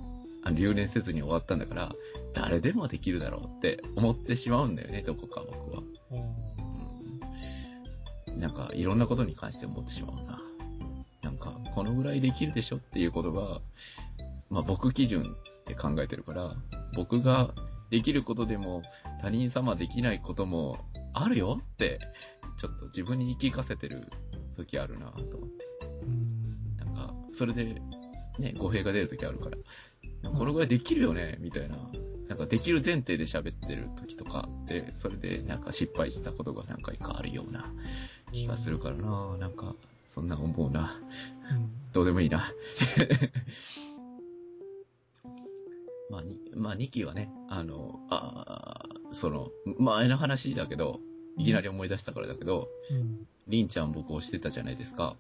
[0.45, 1.93] あの留年せずに終わったんだから、
[2.33, 5.83] 誰でもできるだろうって思ってしまうんだよね、どこか僕は。
[8.31, 10.41] うん、なんか、いろんなことに関して思ってしまうな。
[11.23, 13.61] なんか、このぐらいできるでしょっていうことが、
[14.49, 15.25] まあ僕基準
[15.67, 16.55] で考えてるから、
[16.95, 17.53] 僕が
[17.91, 18.83] できることでも
[19.21, 20.79] 他人様できないことも
[21.15, 21.99] あるよって、
[22.59, 24.07] ちょっと自分に言い聞かせてる
[24.57, 25.65] 時あるなと思って。
[26.05, 26.30] うん
[27.33, 27.81] それで、
[28.39, 31.77] ね、語弊が出る時あるから、このぐらいできるよね、みたいな。
[32.29, 37.73] なんかできる前提で喋ってる時とかで、それでなんか失敗したことが何回かあるような
[38.33, 39.37] 気がするからな。
[39.39, 39.75] なんか、
[40.07, 41.01] そんな思うな。
[41.51, 42.53] うんどうでもいいな。
[46.09, 51.01] まあ、に、まあ、2期はね、あの、あーその、前の話だけど、
[51.37, 53.27] いきなり思い出したからだけど、うん。
[53.49, 55.17] りんちゃん僕押してたじゃないですか。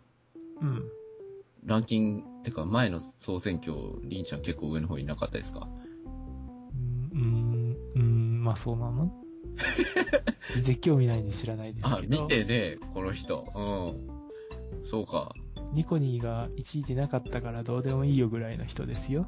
[0.61, 0.85] うん。
[1.65, 5.69] ランキング、てか前の総選挙、りんちゃん結構上の方にいなかったですか？
[7.13, 9.13] うん、うん、まあそうなの？
[10.55, 12.23] 全然興味ないんで知らないですあ、けど。
[12.23, 13.45] 見てね、この人。
[13.55, 13.61] う
[14.83, 14.85] ん。
[14.85, 15.33] そうか。
[15.73, 19.27] ニコニーが1位でなかったからどうでもいいよぐらいの人ですよ。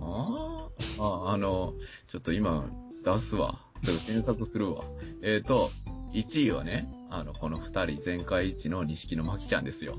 [0.00, 1.74] あーあ、あの、
[2.08, 2.68] ちょっと今
[3.04, 3.60] 出すわ。
[3.82, 4.82] ちょっと検索するわ。
[5.22, 5.70] えっと、
[6.12, 9.98] 1位はね、あの、この2人、全会一の錦野真紀ちゃんですよ。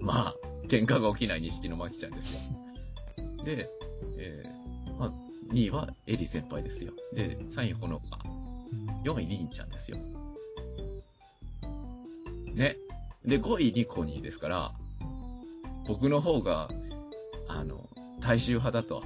[0.00, 0.34] まあ、
[0.72, 3.44] 喧嘩が起きない錦野真紀ちゃんですよ。
[3.44, 3.68] で、
[4.16, 5.12] えー、まあ、
[5.52, 6.92] 2位はエリ先輩ですよ。
[7.12, 8.18] で、3位ほのか。
[8.24, 8.42] うん
[9.04, 9.98] 4位りんちゃんですよ。
[12.54, 12.76] ね。
[13.24, 14.72] で、5位リコニーですから、
[15.86, 16.68] 僕の方が、
[17.48, 17.88] あの、
[18.20, 19.02] 大衆派だと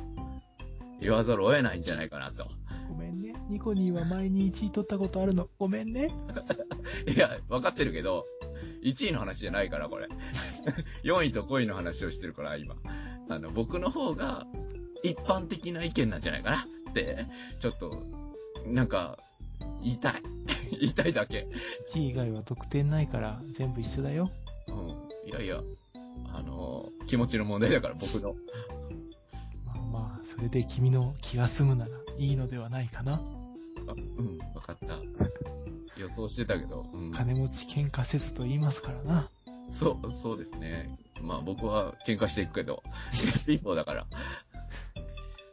[1.00, 2.46] 言わざるを得ないんじゃないかなと。
[2.88, 3.35] ごめんね。
[3.48, 5.48] ニコニーは前に1位取ったことあるの。
[5.59, 6.11] ごめんね。
[7.09, 8.26] いや、分かってるけど、
[8.87, 10.07] 1位の話じゃないから、これ。
[11.03, 12.77] 4位と5位の話をしてるから、今。
[13.29, 14.46] あの、僕の方が
[15.03, 17.27] 一般的な意見なんじゃないかなって、
[17.59, 17.92] ちょっと、
[18.68, 19.18] なんか、
[19.83, 20.22] 言いたい。
[20.81, 21.46] 言いたいだけ。
[21.92, 24.31] 1位以外は得点ないから全部一緒だよ。
[24.68, 25.29] うん。
[25.29, 25.61] いやいや、
[26.33, 28.37] あの、気持ちの問題だから、僕の。
[29.64, 33.20] まあまあ、それで君の気が済むならいいのではないかな。
[33.88, 34.99] あ、うん、分かった。
[36.01, 37.12] 予想してたけど、うん。
[37.12, 39.31] 金持ち喧嘩せずと言いますからな。
[39.70, 40.99] そう、そうですね。
[41.22, 42.83] まあ僕は喧嘩していくけど、
[43.46, 44.07] 貧乏だから。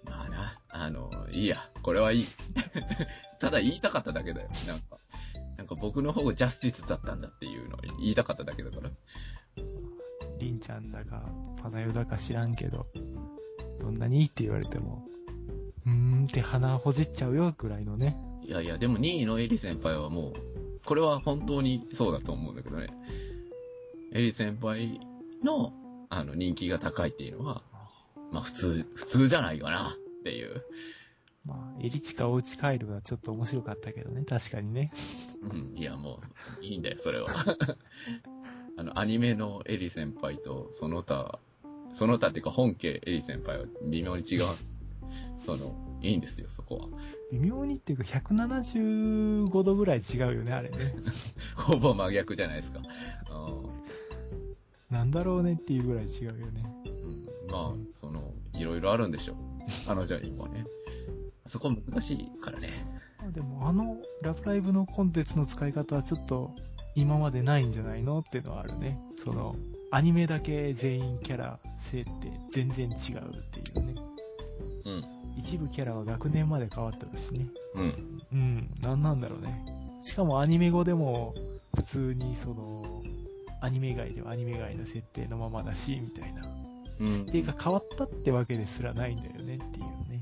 [0.06, 2.24] まあな、あの、いいや、これはいい。
[3.40, 4.50] ただ言いたかっただけだよ。
[4.68, 4.98] なんか、
[5.58, 8.92] なんか僕の方がジャスティスだったんだっていうのを言いたかっただけだから。
[10.40, 11.24] りんちゃんだか、
[11.62, 12.88] パダヨだか知らんけど、
[13.80, 15.06] どんなにいいって言われても、
[15.86, 18.18] うーんって鼻ほじっちゃうよぐらいのね。
[18.42, 20.34] いやいや、でも2位のエリ先輩はもう、
[20.86, 22.88] これは本当にそうだと思うんだけどね。
[24.14, 25.00] エリ先輩
[25.44, 25.74] の、
[26.10, 27.62] あの、人気が高いっていうのは、
[28.32, 30.64] まあ普通、普通じゃないかなっていう。
[31.46, 34.92] まあ、エリチかおうち帰るはちょっと面白かったけどね、確かにね。
[35.42, 36.20] うん、いやも
[36.62, 37.28] う、いいんだよ、それは。
[38.78, 41.40] あの、アニメのエリ先輩と、その他、
[41.92, 44.40] その他っていうか本家エリ先輩は微妙に違う。
[45.44, 46.88] その、いいんですよ、そこは。
[47.32, 50.78] 微妙にっていうか175度ぐらい違うよね、あれね。
[51.58, 52.80] ほぼ真逆じゃないですか。
[54.90, 56.64] なんだろうねっていうぐらい違うよね。
[57.04, 59.38] うん、まあ、その、いろいろあるんでしょう。
[59.88, 60.66] 彼女にもね。
[61.46, 62.70] そこ難しいからね。
[63.20, 66.52] まあでもあのラブライブのコンテンツの使い方はちょっと
[66.96, 69.00] 今までないんじゃないのっていうのはあるね。
[69.16, 69.56] その、
[69.92, 72.96] アニメだけ全員キャラ性って全然違うっ
[73.50, 74.02] ていうね。
[74.86, 75.23] うん。
[75.38, 77.48] 一部キャラは学年まで変わってるしね。
[77.76, 78.22] うん。
[78.34, 79.66] うん、なんなんだろうね。
[80.02, 81.34] しかもアニメ語でも
[81.76, 83.02] 普通にその、
[83.62, 86.42] アニメ外ではアニメ外の設定のままだし、みたいな。
[87.00, 87.10] うん。
[87.10, 90.22] 設定が変わったってわけですらないんだよねっていうね。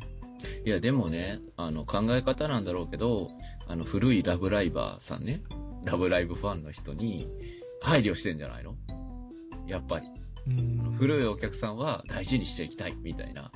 [0.65, 3.31] いや、でもね、あの、考え方なんだろうけど、
[3.67, 5.41] あの、古いラブライバーさんね、
[5.83, 7.25] ラブライブファンの人に
[7.81, 8.75] 配慮してんじゃないの？
[9.67, 10.07] やっぱり。
[10.47, 10.93] うん。
[10.93, 13.51] 古いお客さんは大事にしていきたい、みたいな、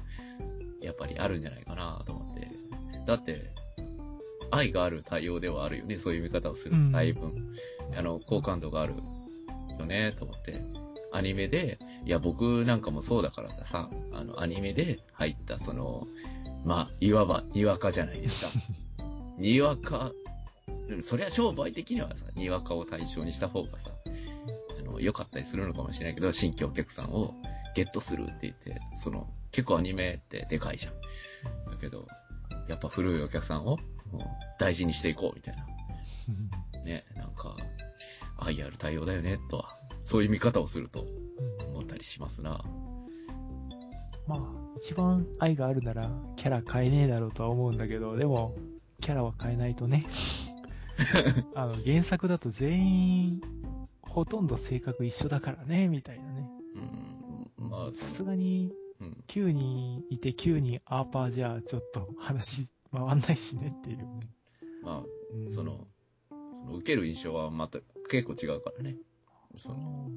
[0.86, 2.48] やっぱりあるんじゃないかなと思って。
[3.06, 3.52] だって、
[4.52, 6.92] 愛がある対応ではあるよね、そういう見方をするうん。
[6.92, 7.22] だいぶ、
[7.98, 8.94] あの、好感度がある
[9.80, 10.60] よね、と思って。
[11.12, 16.08] アニメで、いや、僕なんかもそうだからさ、あの、アニメで入った、その、
[16.66, 18.68] まあ、いわば、にわかじゃないです
[18.98, 19.04] か。
[19.40, 20.12] にわか、
[20.88, 23.92] でもそりゃ商売的にはさ、にわかを対象にした方がさ、
[24.82, 27.34] あの、良かったりするのかもしれないけど、新規お客さんを
[27.76, 30.94] ゲットするって言って、その、結構アニメってでかいじゃん。
[31.72, 32.08] だけど、
[32.68, 33.78] やっぱ古いお客さんを
[34.12, 34.22] もう
[34.60, 35.66] 大事にしていこうみたいな。
[36.84, 37.56] ね、なんか、
[38.38, 41.04] 愛ある対応だよね、とは、そういう見方をすると
[41.70, 42.64] 思ったりしますな。
[44.28, 44.40] まあ、
[44.78, 48.54] 一番愛があるなら、キャラ変えねえだろうとは思うんだけど、でも、
[49.02, 50.06] キャラは変えないとね。
[51.56, 53.42] あの、原作だと全員、
[54.02, 56.25] ほとんど性格一緒だからね、みたいな
[57.88, 58.72] あ、さすがに、
[59.02, 64.06] うん、9人いて9人アーパーじゃ、ちょっと話回んないしねっていうね。
[64.84, 65.88] まうんあ、その、
[66.52, 68.96] その受ける印象はまた結構違うからね。
[69.58, 70.10] その、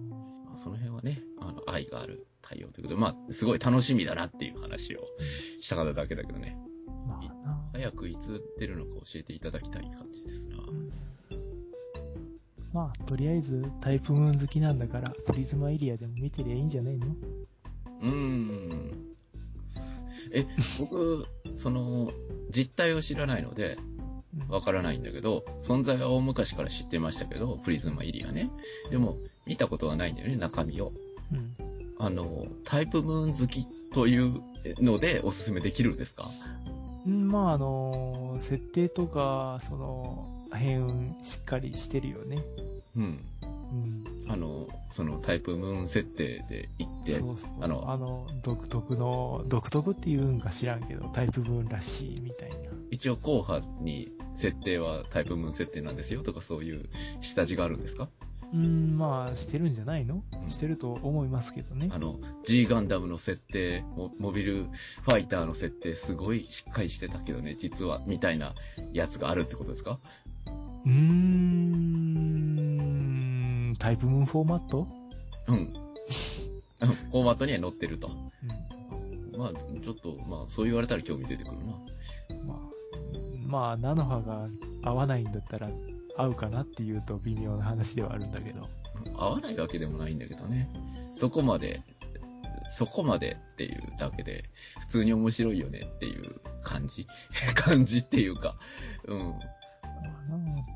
[0.45, 5.01] まあ、その辺はね、あの、愛がある対応ということで、まあ、すごい楽しみだなっていう話を
[5.61, 6.59] したかっただけだけどね。
[7.07, 7.69] まあな。
[7.73, 10.57] 早くいつ出るのか教えていただきたい感じですな。
[10.59, 10.93] うん
[12.73, 17.07] まあ、とりあえずタイプムーン好きなんだから、プリズマエリアでも見てりゃいいんじゃないの？
[18.03, 19.15] うん。
[20.33, 20.47] え、
[20.81, 22.11] 僕、その、
[22.51, 23.79] 実態を知らないので、
[24.49, 25.03] わからないん。
[25.03, 28.51] だけど、存在は大昔から知ってましたけど、プリズマイリアね。
[28.91, 30.17] でも、見たことはないん。
[30.17, 30.93] だよね、中身を。
[31.33, 31.57] うん。
[31.99, 34.41] あの、タイプムーン好きという
[34.81, 35.97] のでおすすめできるん。
[35.97, 36.29] ですか
[37.07, 42.39] うん、まあ、あの設定とか、その、辺しっかりしてるよね。
[42.97, 43.03] うん。
[43.03, 44.05] うん。
[44.29, 47.65] あの、そのタイプムーン設定で行って、そうそう。
[47.65, 52.57] あのあの、独特の、独特って言うんか知らんけど、タイプ分らしいみたいな。
[52.91, 56.89] 一応後派に設定はタイプムーン設定なんですよとかそういう
[57.21, 58.09] 下地があるんですか？
[58.53, 61.99] うーん、まあ、してるんじゃないの、うんしてると思いますけどねあ。
[61.99, 62.15] の、
[62.45, 64.65] G ガンダムの設定、モモビル
[65.03, 68.55] ファイターの設定すごいしっかりしてたけどね、実は、みたいな
[68.95, 69.99] やつがあるってことですか？
[70.87, 72.58] うーん、
[73.79, 74.89] タイプ分フォーマット？
[75.49, 75.57] うん。
[75.57, 75.61] う
[76.87, 78.09] んフォーマットには載ってると。
[79.33, 79.39] うん。
[79.39, 81.67] まあ、ちょっと、まあ、そう言われたら興味出てくるな。
[81.67, 82.59] まあ、
[83.47, 84.49] まあ、菜の葉が
[84.83, 85.69] 合わないんだったら
[86.17, 88.69] 合うかなっていうと微妙な話ではあるんだけど。
[89.17, 90.69] 合わないわけでもないんだけどね。
[91.13, 91.83] そこまで、
[92.69, 94.45] そこまでっていうだけで、
[94.81, 97.07] 普通に面白いよねっていう感じ
[97.55, 98.57] 感じっていうか、
[99.07, 99.35] うん。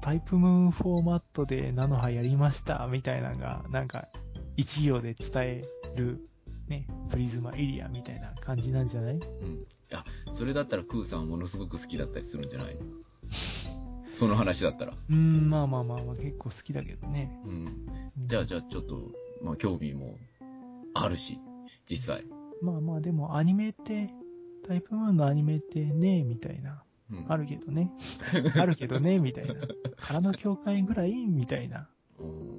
[0.01, 4.09] タイプムーンフォーマットで菜の葉やりましたみたいなのが、なんか、
[4.57, 5.63] 一行で伝え
[5.97, 6.21] る、
[6.69, 9.15] ね、プリズマエリアみたいな感じなんじゃない？
[9.15, 9.21] うん。
[9.21, 12.77] いや、それだったらクーさんものすごく好きだったりするんじゃない？
[14.15, 14.93] その話だったら。
[14.93, 17.39] うーん、まあまあまあまあ、結構好きだけどね。
[17.45, 17.53] うん。
[17.67, 19.11] うんじゃあ、じゃあ、ちょっと、
[19.43, 20.17] まあ、興味も
[20.95, 21.39] あるし、
[21.89, 22.25] 実際。
[22.61, 24.11] まあまあ、でもアニメって、
[24.67, 26.85] タイプムーンのアニメってね、みたいな。
[27.13, 27.33] うん。
[27.33, 27.91] あるけどね。
[28.57, 29.55] あるけどね、みたいな。
[29.97, 31.89] 空の境界ぐらいみたいな。
[32.19, 32.53] うん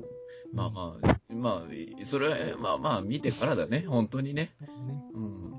[0.53, 4.51] まあまあ、まあ、それは、まあまあ、見てからだね、本当にね。
[4.61, 4.69] ね、
[5.15, 5.53] うん。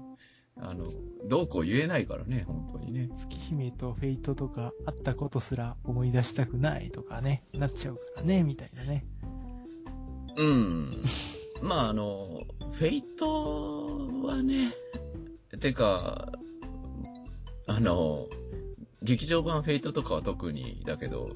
[0.56, 0.84] あの、
[1.26, 3.10] どうこう言えないからね、本当にね。
[3.12, 9.04] 月姫と Fateとかあったことすら思い出したくないとかね、なっちゃうからね、みたいなね。
[10.36, 10.90] うん。
[11.62, 12.42] まあ、あの、
[12.72, 14.74] Fateはね、
[15.60, 16.30] てか、
[17.66, 18.28] あの、
[19.04, 21.28] 劇場版 Fate とかは特にだけど、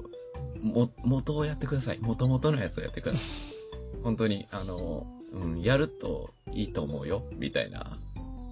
[0.61, 1.99] も、元をやってください。
[2.01, 3.55] 元々のやつをやってください。
[4.03, 7.97] 本当に、あの、うん、やるといいと思うよ、みたいな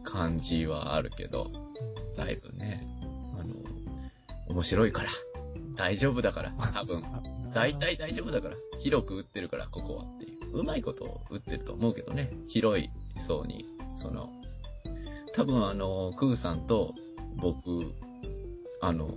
[0.04, 1.48] 感じはあるけど、
[2.16, 2.88] だいぶね、
[3.40, 3.56] あの、
[4.50, 5.10] 面白いから、
[5.76, 7.04] 大丈夫だから、多分。
[7.54, 8.58] 大体大丈夫だから。
[8.82, 10.60] 広く打ってるから、ここはっていう。
[10.60, 12.30] うまいこと打ってると思うけどね。
[12.48, 12.90] 広い
[13.20, 13.66] 層に。
[13.96, 14.30] その、
[15.34, 16.94] 多分あの、クーさんと
[17.38, 17.94] 僕、
[18.82, 19.16] あの、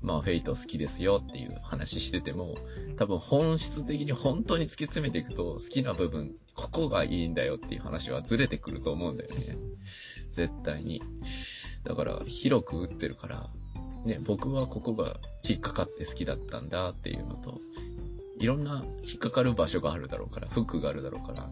[0.00, 2.54] まあ、フェイト好きですよっていう話してても、
[2.96, 9.36] 多分本質的に本当に突き詰めていくと、好きな部分、ここがいいんだよっていう話はずれてくると思うんだよね。
[10.30, 11.02] 絶対に。
[11.84, 13.46] だから、広く打ってるから、
[14.04, 17.60] ね、僕はここが引っかかって好きだったんだっていうのと、
[18.38, 21.50] いろんな引っかかる場所があるだろうから、フックがあるだろうから、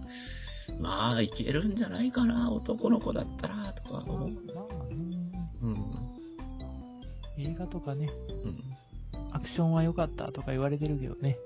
[0.80, 4.65] まあ、いけるんじゃないかな、男の子だったら、とか思う。
[7.38, 8.08] 映画とかね、
[8.44, 8.64] うん。
[9.32, 11.38] アクションは良かったとか言われてるけどね。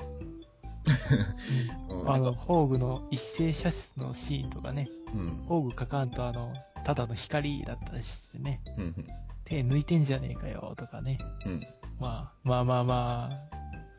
[1.91, 5.45] うんうんあの、なんかホーグの一斉射出のシーンとかね、うん。
[5.47, 6.53] ホーグかかんとあの、
[6.85, 9.07] ただの光だったりしてね、うん。
[9.45, 11.19] 手抜いてんじゃねえかよとかね。
[11.45, 11.61] うん。
[11.99, 13.51] まあ、まあまあまあ、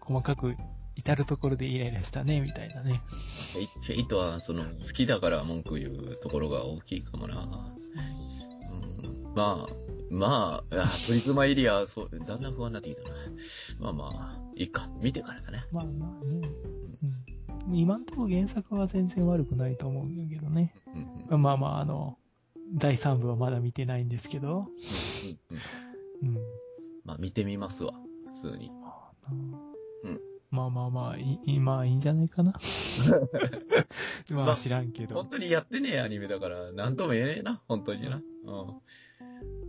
[0.05, 0.55] 細かく
[0.95, 3.01] 至るところでイライラしたね、みたいなね。
[3.05, 7.73] フェイトは、その、好きだから文句言うところが大きいかもな。
[8.71, 9.33] うん。
[9.35, 13.09] まあ、まあ、あプリズマエリア、そう、だんだん不安になってきたな。
[13.79, 14.89] まあまあ、いいか。
[14.99, 15.63] 見てからだね。
[15.71, 16.41] まあまあね。
[17.67, 17.75] うん。
[17.75, 20.73] 今んところ原作は全然悪くないと思うんだけどね。
[20.93, 21.35] うん。
[21.35, 21.41] うん。
[21.41, 22.17] まあまあ、あの、
[22.73, 24.67] 第3部はまだ見てないんですけど。
[26.19, 26.27] うん。
[26.27, 26.35] うん。
[26.35, 26.41] うん。
[27.05, 27.93] まあ、見てみますわ。
[28.43, 28.69] 普通に。
[28.69, 29.59] まあな
[30.03, 30.19] うん
[30.51, 32.51] まあまあまあ、いい、まあいいんじゃないかな。
[34.31, 35.29] ままああ知らんけど本。
[35.29, 37.61] 当にやってねえアニメだから、なんとも言えねえな。
[37.69, 38.17] 本当にな。
[38.17, 39.60] うん。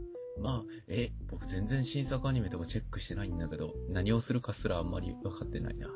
[0.42, 5.88] まあ、え、僕全然新作アニメとかチェックしてないんだけど、何をするかすらあんまり分かってないな。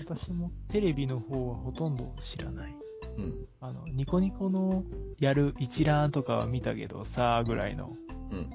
[0.00, 2.76] 私もテレビの方はほとんど知らない。
[3.18, 3.46] うん。
[3.60, 4.84] あの、ニコニコの
[5.18, 7.96] やる一覧とかは見たけど、さあぐらいの。
[8.30, 8.50] うん。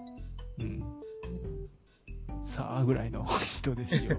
[0.59, 0.83] うん。
[2.43, 4.17] さあぐらいの 人ですよ。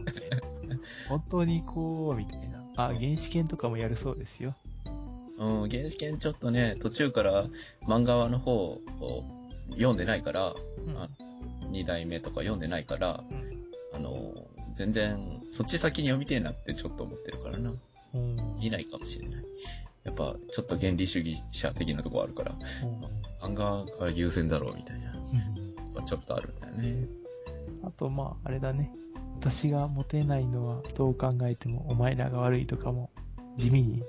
[1.09, 2.65] 本当にこう、みたいな。
[2.77, 4.55] あ、原始圏とかもやるそうですよ。
[5.39, 7.47] うん、原始圏ちょっとね、途中から
[7.87, 8.55] 漫画の方
[9.01, 9.40] を
[9.73, 10.55] 読んでないから、
[10.87, 11.09] うんあ
[11.71, 13.61] 二代目とか読んでないから、うん
[13.93, 14.35] あの、
[14.75, 17.73] 全然、そっち先に読みてえなってちょっと思ってるからな。
[18.15, 19.45] うん見ないかもしれない。
[20.05, 22.55] やっぱ、ちょっと原理主義者的なとこあるから、
[23.41, 27.09] 漫画が優先だろうみたいな、うんちょっとあるんだよね。
[27.85, 28.91] あと、まあ、あれだね。
[29.37, 33.11] 私がモテないのはどう考えてもお前らが悪いとかも
[33.57, 34.03] 地味に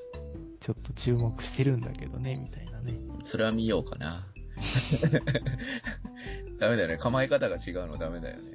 [0.59, 2.93] ちょっと注目してるんだけどね、みたいなね。
[3.23, 4.27] それは見ようかな。
[6.59, 6.97] ダメだよね。
[6.97, 8.51] 構え方が違うのダメだよね。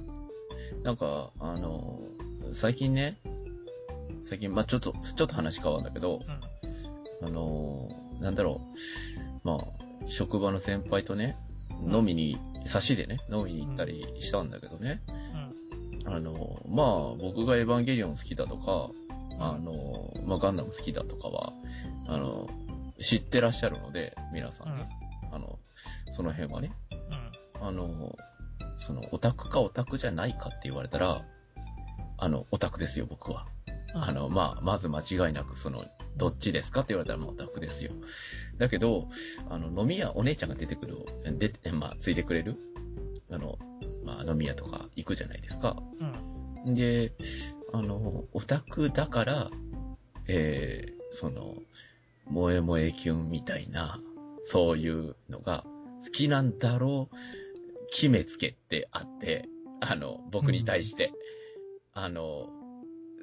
[0.84, 1.98] なんか、あの、
[2.52, 3.18] 最近ね、
[4.24, 6.20] 最近、まあちょっと、ちょっと話変わるんだけど、
[7.22, 7.28] うん。
[7.28, 8.60] あのーなんだろ
[9.44, 9.64] う、まあ、
[10.08, 11.36] 職場の先輩とね、
[11.82, 15.02] うん飲みに、差しでね、飲みに行ったりしたんだけどね、
[16.04, 16.12] うん。
[16.14, 18.90] あのーまあ、僕がエヴァンゲリオン好きだとか、
[19.32, 21.52] うんあのーまあ、ガンダム好きだとかは、
[22.06, 22.63] あのー
[23.04, 24.88] 知ってらっしゃるので、皆さんね、
[25.32, 25.58] あの、
[26.10, 26.72] その辺はね、
[27.60, 27.66] うん。
[27.66, 28.16] あの、
[28.78, 31.24] その、オタクかオタクじゃないかって言われたら、
[32.18, 33.46] あの、オタクですよ、僕は。
[33.94, 34.02] うん。
[34.04, 35.84] あの、まあ、まず間違いなく、その、
[36.16, 37.92] どっちですかって言われたら、まあ、オタクですよ。
[38.58, 39.08] だけど、
[39.48, 41.04] あの、飲み屋、お姉ちゃんが出てくる、
[41.38, 42.56] 出て、まあ、ついてくれる
[43.30, 43.58] あの、
[44.04, 45.76] まあ、飲み屋とか行くじゃないですか。
[46.64, 46.74] うん。
[46.74, 47.12] で、
[47.72, 49.50] あの、オタクだから、
[50.26, 51.56] えー、その、
[52.28, 54.00] 萌え萌えキュンみたいな、
[54.42, 55.64] そういうのが
[56.04, 57.16] 好きなんだろう、
[57.90, 59.48] 決めつけってあって、
[59.80, 61.12] あの、僕に対して。
[61.92, 62.48] あの、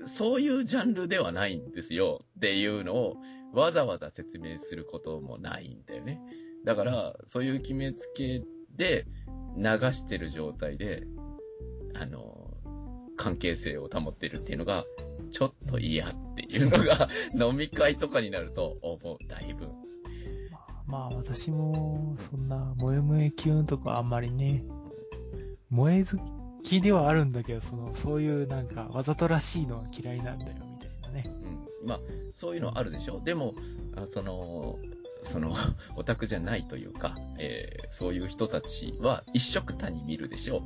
[0.06, 3.18] そういうジャンルではないんですよっていうのを
[3.54, 6.22] わざわざ説明することもないんだよね。
[6.66, 8.44] だから、そういう決めつけ
[8.76, 9.06] で
[9.58, 11.04] 流してる状態で、
[11.94, 12.58] あの、
[13.18, 14.86] 関係性を保ってるっていうのが、
[15.32, 16.10] ちょっと嫌
[16.52, 19.68] いうのが、飲み会とかになると思う、だいぶ。
[20.52, 24.62] まあ、まあ、私も、そんな、萌え萌えキュンとかあんまりね、
[25.72, 26.22] 萌え好
[26.62, 31.26] きではあるんだけど、その、そういうなんか、わざとらしいのは嫌いなんだよ、みたいなね。
[31.82, 31.88] うん。
[31.88, 32.00] まあ、
[32.34, 33.56] そういうのあるでしょでも、
[33.96, 34.76] あその、
[35.24, 35.56] その、
[35.96, 40.64] オタクじゃないというか、えーそういう人たちは一緒くたに見るでしょ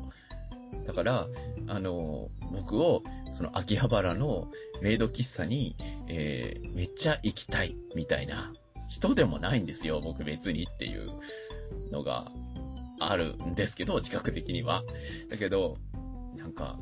[0.88, 1.28] だから、
[1.67, 3.03] あの、僕を、
[3.34, 4.49] その秋葉原の
[4.82, 5.76] メイド喫茶に、
[6.07, 8.53] えーめっちゃ行きたい、みたいな
[8.88, 11.09] 人でもないんですよ、僕別にっていう
[11.91, 12.32] のが
[12.99, 14.84] あるんですけど、自覚的には。
[15.30, 15.78] だけど、
[16.36, 16.78] なんか、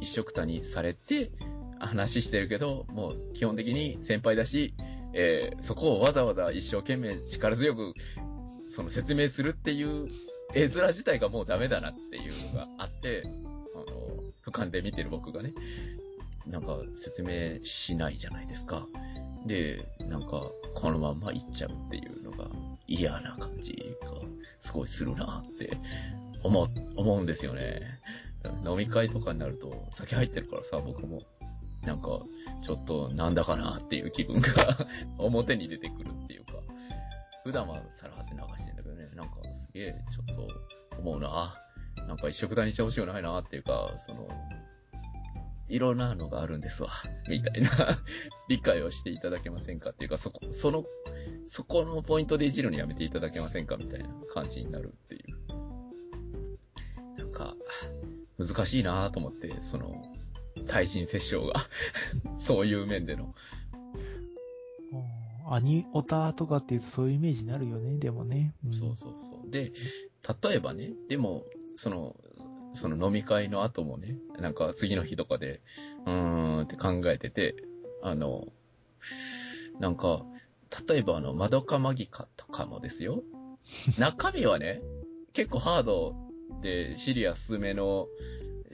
[0.00, 1.30] 一緒くたにされて、
[1.78, 4.74] 話してるけど、もう基本的に先輩だし、
[5.12, 7.94] えーそこをわざわざ一生懸命力強く、
[8.68, 10.08] その説明するっていう
[10.54, 13.22] 絵面自体がもうダメだなっていうのがあって、
[13.74, 13.86] あの、
[14.46, 15.52] 俯瞰で見てる僕がね、
[16.46, 18.86] なんか説明しないじゃないですか。
[19.46, 22.48] で、なんか、このまんま行っちゃうっていうのが
[22.86, 24.08] 嫌な感じが
[24.60, 25.76] すごいするなって
[26.42, 28.00] 思う、思うんですよね。
[28.64, 31.22] 飲み会とかになると酒入ってるからさ、僕も。
[31.82, 32.22] なんか、
[32.64, 34.48] ちょっとなんだかなっていう気分が
[35.18, 36.54] 表に出てくるっていうか、
[37.44, 39.34] 普段はさらって流してんだけどね、なんか
[39.74, 40.48] げえちょっと
[40.98, 41.54] 思うな。
[42.06, 44.28] なんか一色単にしてほしくないなっていうか、その、
[45.68, 46.90] いろんなのがあるんですわ、
[47.28, 47.70] みたいな
[48.48, 50.84] 理解をしていただけませんかっていうか、そこ、その、
[51.48, 55.22] そこのポイントでいじるのやめていただけませんかみたいな感じになるっていう。
[57.18, 57.56] なんか、
[58.38, 59.90] 難しいなと思って、その、
[60.68, 61.54] 対人折衝が、
[62.38, 63.34] そういう面での。
[64.92, 68.54] うんアニオタとかっていうとそういうイメージになるよね、でもね。
[68.66, 69.33] んそうそうそう。
[69.54, 69.70] で、
[70.42, 71.44] 例えばね、でも、
[71.76, 72.16] その、
[72.72, 75.62] その飲み会の後もね、なんか次の日とかで、
[76.06, 77.54] うーんって考えてて、
[78.02, 78.48] あの、
[79.78, 80.24] なんか、
[80.88, 83.22] 例えばあの、マドカマギカとかもですよ。
[83.96, 84.82] 中身はね、
[85.32, 86.16] 結構ハード
[86.60, 88.08] でシリアスめの、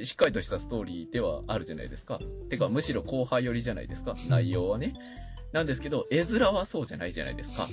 [0.02, 2.18] しっかりとしたストーリーではあるじゃないですか。
[2.48, 4.94] てか、むしろ後輩寄りじゃないですか、内容はね。
[5.52, 7.66] なんですけど、絵面はそうじゃないじゃないですか。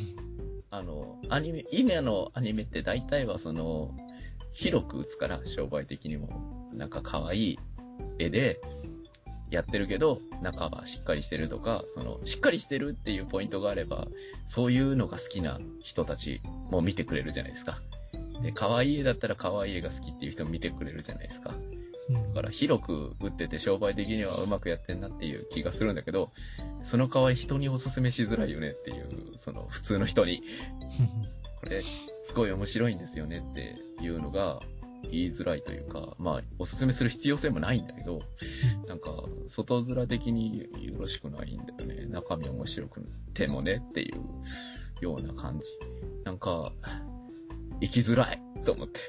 [0.78, 3.96] あの、アニメ、今のアニメって大体はその、
[4.54, 6.30] 広く打つから、商売的にも。
[6.74, 7.60] なんか可愛い
[8.20, 8.60] 絵で
[9.50, 14.08] やってるけど、中はしっかりしてるとか、その、しっかりしてるっていうポイントがあれば、
[14.46, 17.82] そういうのが好きな人たちも見てくれるじゃないですか。
[18.44, 21.56] で、可愛い絵だったら可愛い絵が好きっていう人も見てくれるじゃないですか。
[22.10, 26.32] だから広く打ってて商売的にはうまくやってんなっていう気がするんだけど、
[26.82, 30.42] その代わり人におすすめしづらいよねっていう、その普通の人に、
[31.60, 34.60] これすごい面白いんですよねっていうのが
[35.04, 38.20] 言いづらいというか、まあおすすめする必要性もないんだけど、
[38.88, 39.12] なんか
[39.48, 42.06] 外面的によろしくないんだよね。
[42.06, 43.02] 中身面白く
[43.34, 45.68] てもねっていうような感じ。
[46.24, 46.72] なんか、
[47.82, 49.00] 生きづらいと思って。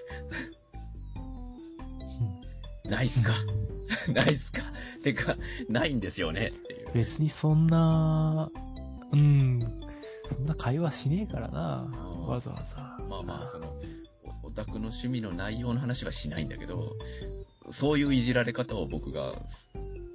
[2.89, 3.33] ないっすか？
[4.13, 4.63] ないっすか？
[5.03, 5.37] てか、
[5.69, 6.93] ないんですよねっていう。
[6.95, 8.51] 別にそんな、
[9.13, 9.61] うん、
[10.37, 11.89] そんな会話しねえからな
[12.27, 12.97] わざわざ。
[13.09, 13.67] まあまあ、その、
[14.45, 16.97] おオタクの趣味の内容の話はしないんだけど、
[17.71, 19.35] そういういじられ方を僕が、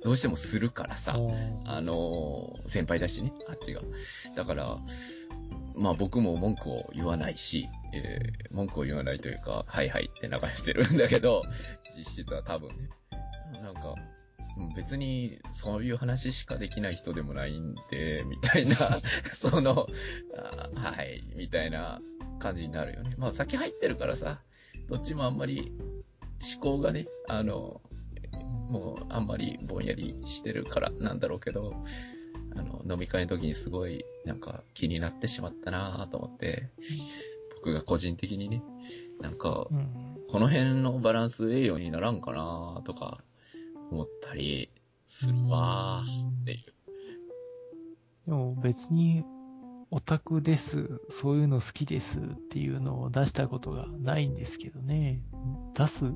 [0.03, 1.15] どうしてもするからさ、
[1.65, 3.81] あのー先輩だしね、あっちが。
[4.35, 4.77] だから、
[5.75, 11.41] まあ僕も文句を言わないし、えー文句を言わないというか、はいはいって流してるんだけど、
[11.97, 12.89] 実質は多分ね。
[13.61, 13.93] なんか、
[14.57, 18.75] うん別にそういう話しかできない人でもないんで、みたいな、
[19.33, 19.87] その、
[20.75, 22.01] あはい、みたいな
[22.39, 23.15] 感じになるよね。
[23.17, 24.41] まあ先入ってるからさ、
[24.87, 25.71] どっちもあんまり
[26.53, 27.81] 思考がね、あの、
[28.69, 31.71] もうあんまりぼんやりしてるからなんだろうけど、
[32.55, 36.69] あの、飲み会の時にすごいなんか気になってしまったなと思って、
[37.55, 38.61] 僕が個人的にね、
[39.23, 40.17] なんか、うん。
[40.29, 43.23] この辺のバランスええようにならんかなとか
[43.91, 44.69] 思ったり
[45.05, 46.73] するわーっていう。
[48.25, 49.23] でも別に、
[49.91, 55.21] オタクです、そういうの好きですっていうのを出したことがないんですけどね。
[55.75, 56.09] 出すい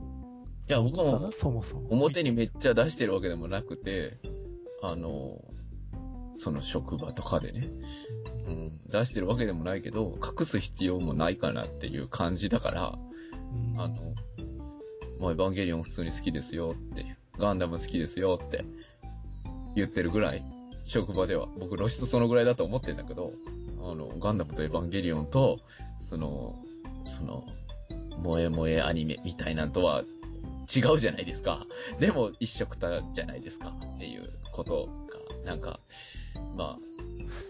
[0.67, 1.87] や、僕かもなそもそも。
[1.91, 4.17] 表にめっちゃ出してるわけでもなくて、
[4.81, 5.39] あの、
[6.37, 7.67] その職場とかでね、
[8.47, 12.97] うん、出してるわけでもないけど、隠す必要もないかなっていう感じだから、
[13.75, 13.95] うんあの、
[15.19, 18.63] まあ、エヴァンゲリオン普通に好きですよって、ガンダム好きですよって
[19.75, 20.43] 言ってるぐらい、
[20.85, 21.47] 職場では。
[21.59, 23.33] 僕、露出そのぐらいだと思ってんだけど、
[23.79, 25.59] あの、ガンダムとエヴァンゲリオンと、
[25.99, 26.55] その、
[27.05, 27.43] その、
[28.23, 30.03] 萌え萌えアニメみたいなんとは
[30.73, 31.65] 違うじゃないですか。
[31.99, 34.87] でも、一色たじゃないですかっていうこと
[35.45, 35.79] が、なんか、
[36.57, 36.77] ま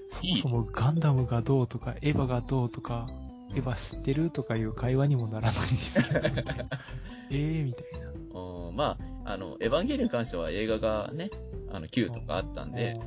[0.09, 3.07] そもそもガンダムがどうとか、エヴァがどうとか、
[3.55, 6.65] エヴァ知ってるとかいう会話にもならないんですけど、みたいな。
[7.31, 8.39] えーみたいな。
[8.39, 11.29] あ、うんまあ、あの、エヴァンゲリオンに関しては映画がね、
[11.71, 12.99] あの、9とかあったんで、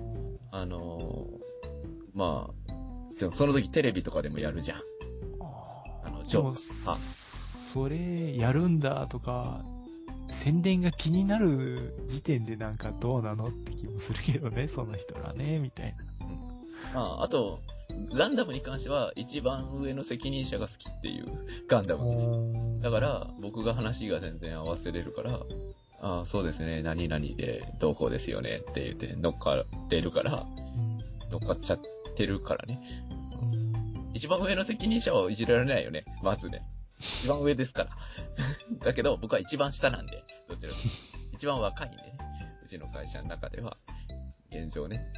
[0.51, 1.41] あのー
[2.15, 4.81] まあ、その時テレビとかでもやるじゃん。
[6.05, 6.55] あのでも、あ。
[6.57, 9.65] それ、やるんだとか、
[10.31, 16.05] 宣伝が気になる時点でなんかどうなのって気もするけどね、その人らね、みたいな。
[16.95, 17.61] まあ、あと、
[18.15, 21.27] ガンダムに関しては一番上の責任者が好きっていう
[21.69, 22.81] ガンダムでね。
[22.81, 25.41] だから、僕が話が全然合わせれるから、
[26.03, 30.99] ああ、そうですね、何々でどうこうですよねって言って乗っかれるから、うん
[31.31, 31.81] 乗っかっちゃっ
[32.17, 32.81] てるからね。
[33.43, 36.63] うん一番上の責任者はいじられないよね、まずね。
[37.21, 37.91] 一番上ですから。
[38.85, 40.79] だけど、僕は一番下なんで、どちらか
[41.33, 42.19] 一番若いんでね。
[42.63, 43.77] うちの会社の中では、
[44.51, 45.13] 現状ね。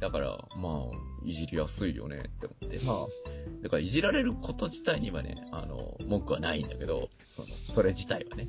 [0.00, 2.84] だから、まあ、いじりやすいよねって思って。
[2.84, 8.46] まあ、だからいじられること自体にはね、あの、文句はないんだけど、その、それ自体はね。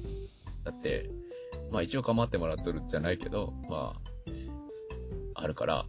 [0.64, 1.10] だって、
[1.72, 4.00] まあ一応構ってもらっとるじゃないけど、ま
[5.36, 5.86] あ、あるから、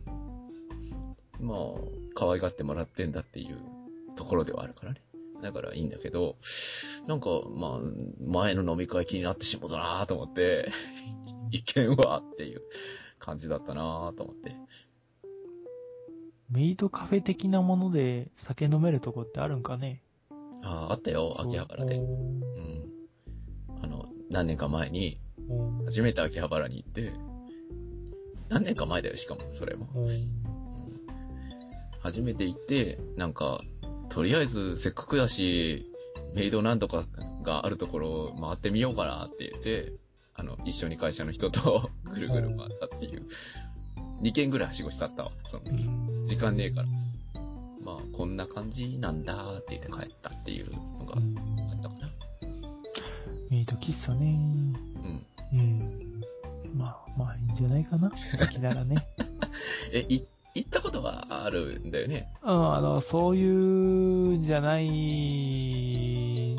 [1.40, 1.58] まあ、
[2.14, 3.60] 可愛がってもらってんだっていう
[4.16, 5.00] ところではあるからね。
[5.42, 6.36] だからいいんだけど、
[7.06, 7.80] なんか、まあ、
[8.20, 10.70] 前の飲み会気になってしもうたなと思って、
[11.50, 12.62] 意見はっていう
[13.18, 14.56] 感じだったなと思って。
[16.48, 20.02] メイドカフェ的なもので酒飲めるとこってあるんかね？
[20.62, 21.96] ああ、あったよ、秋葉原で。
[21.96, 22.92] そううん。
[23.82, 25.18] あの、何年か前に、
[25.48, 27.12] うん初めて秋葉原に行って、
[28.48, 29.88] 何年か前だよ、しかも、それも。
[32.00, 33.60] 初めて行って、なんか、
[34.12, 35.90] とりあえずせっかくだし、
[36.34, 37.04] メイドなんとか
[37.42, 39.94] があるところを回ってみようかなって言って、
[40.34, 43.26] あの、一緒に会社の人と ぐるぐる回ったっていう。
[44.20, 45.82] 2軒ぐらいはしごしたったわ、その時。
[45.84, 46.88] うん時間ねえから
[47.84, 51.36] まあ、こんな感じなんだって言って帰ったっていうのがうん
[51.70, 52.12] あったかな。
[53.50, 54.38] メイド喫茶ね。
[55.52, 55.58] うん。
[55.58, 56.22] うん。
[56.74, 58.10] まあ、まあ、いいんじゃないかな。
[58.10, 58.96] 好きならね。
[59.92, 60.24] え、い、
[60.54, 62.32] 行ったことはあるんだよね。
[62.42, 66.56] うん、あの、そういうんじゃない、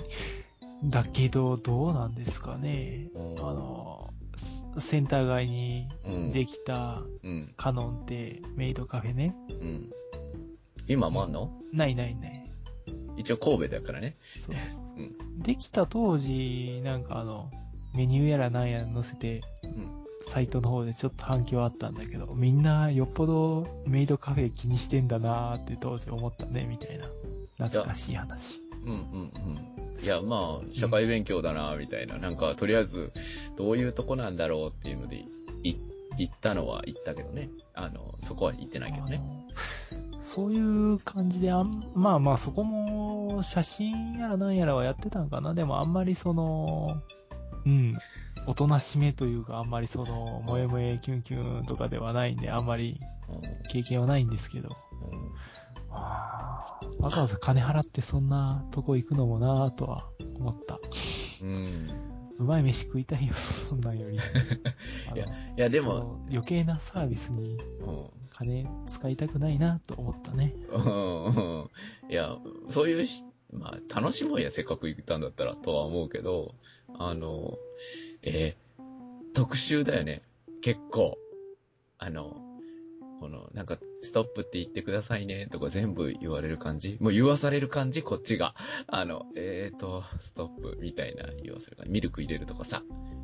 [0.86, 3.10] だけど、どうなんですかね。
[3.16, 6.32] うんあの、セセンター街にうん。
[6.32, 7.48] できたうん。
[7.56, 9.36] カノンってメイドカフェね。
[9.50, 9.90] うん。
[10.88, 11.52] 今もあんの？
[11.72, 12.44] ないないない。
[13.16, 14.18] 一応神戸だからね。
[14.32, 15.40] そうそううん。
[15.44, 17.52] できた当時、なんかあの、
[17.94, 20.03] メニューやらなんやら載せて、うん。
[20.24, 27.06] サイトの方でちょっと反響あったんだけど、みんなよっぽどメイドカフェ気にしてんだなーって当時思ったね、みたいな。
[27.58, 28.62] 懐かしい話。
[28.86, 30.04] うんうんうん。
[30.04, 32.18] いや、まあ、社会勉強だな、みたいな。
[32.18, 33.12] なんか、とりあえず、
[33.58, 35.24] どういうとこなんだろうっていうので、
[35.64, 35.76] い、
[36.18, 37.50] 行ったのは行ったけどね。
[37.74, 39.22] あの、そこは行ってないけどね。
[40.20, 45.54] そういう感じであん、まあまあそこも写真やらなんやらはやってたんかな。
[45.54, 47.02] でもあんまりその、
[47.66, 47.94] うん、
[48.46, 54.70] おとなしめというかあんまりその、萌え萌えキュンキュンとかではないんで、あんまりう経験はないんですけど。
[57.00, 60.80] わざわざ金払ってそんなとこ行くのもなぁとは思った。
[61.44, 61.90] うん。
[62.40, 64.16] うまい飯食いたいよ、そんなんより。
[64.16, 64.20] い
[65.18, 70.56] やいや、でそも、の余計なサービスにうん金使いたくないなと思ったね。
[70.70, 71.70] うんうん
[72.10, 72.36] いや、
[72.70, 76.56] そういうし、まあ、楽しもうや、せっかく行ったんだったら、とは思うけど、
[76.98, 77.58] あの、
[78.24, 78.64] えー
[79.36, 80.22] 特集だよね。
[80.62, 81.18] 結構、
[81.98, 82.40] あの、
[83.20, 88.04] この、なんか、ストップって言ってくださいね、とか全部言われる感じもう言わされる感じ？
[88.04, 88.54] こっちが。
[88.86, 91.92] あの、えーと、ストップみたいな言わせる感じ。
[91.92, 92.84] ミルク入れるとかさ、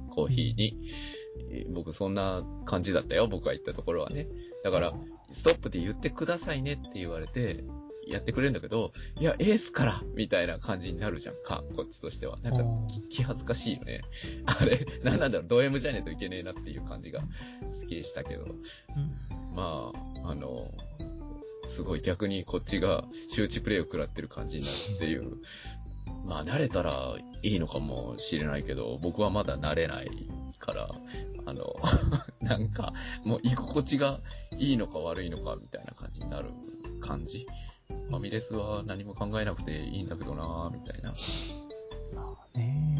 [0.09, 0.77] コーヒーに。
[1.75, 4.25] 僕そんな感じだったよ、僕が行ったところはね。
[4.63, 4.95] だから、
[5.29, 7.57] ストップって言ってくださいねって言われて、
[8.09, 12.39] やってくれるんだけど、いや、エースからみたいな感じになるじゃんか、こっちとしては。
[12.39, 12.63] なんか
[13.09, 14.01] 気恥ずかしいよね。
[14.45, 18.45] あれ、なんなんだろう、ド M じゃねえといけねえなっていう感じが好きでしたけど。
[18.45, 18.59] うん
[19.53, 19.91] ま
[20.23, 20.71] あ、あの、
[21.67, 25.37] すごい逆にこっちが周知プレイを食らってる感じになるっていう。
[26.25, 30.09] まあ、慣れたらいいのかもしれないけど、僕はまだ慣れない
[30.59, 30.89] から、
[31.45, 31.75] あの、
[32.41, 32.93] なんか、
[33.23, 34.19] もう居心地が
[34.57, 36.51] いいのか悪いのかみたいな感じになる
[36.99, 37.45] 感じ。
[37.89, 41.13] ファミレスは何も考えなくていいんだけどなみたいな。
[42.15, 42.97] まあね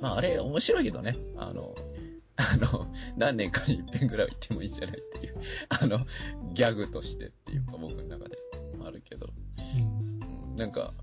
[0.00, 1.14] まあ、あれ面白いけどね。
[1.36, 1.74] あの、
[2.36, 5.34] あの、何年かに一遍ぐらいは行ってもいいんじゃないっていう、
[5.68, 5.98] あの、
[6.52, 8.36] ギャグとしてっていうか僕の中で
[8.84, 9.28] あるけど、
[9.74, 10.94] うんうんなんか、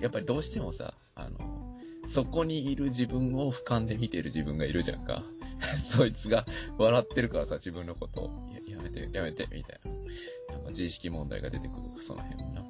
[0.00, 5.24] やっぱりどうしてもさ、あの、そこにいる自分を俯瞰で見てる自分がいるじゃんか。
[5.90, 6.46] そいつが
[6.78, 9.90] 笑ってるからさ、自分のことを、いややめて、やめて、みたいな。
[10.50, 12.64] なんか自意識問題が出てくる、その辺もな。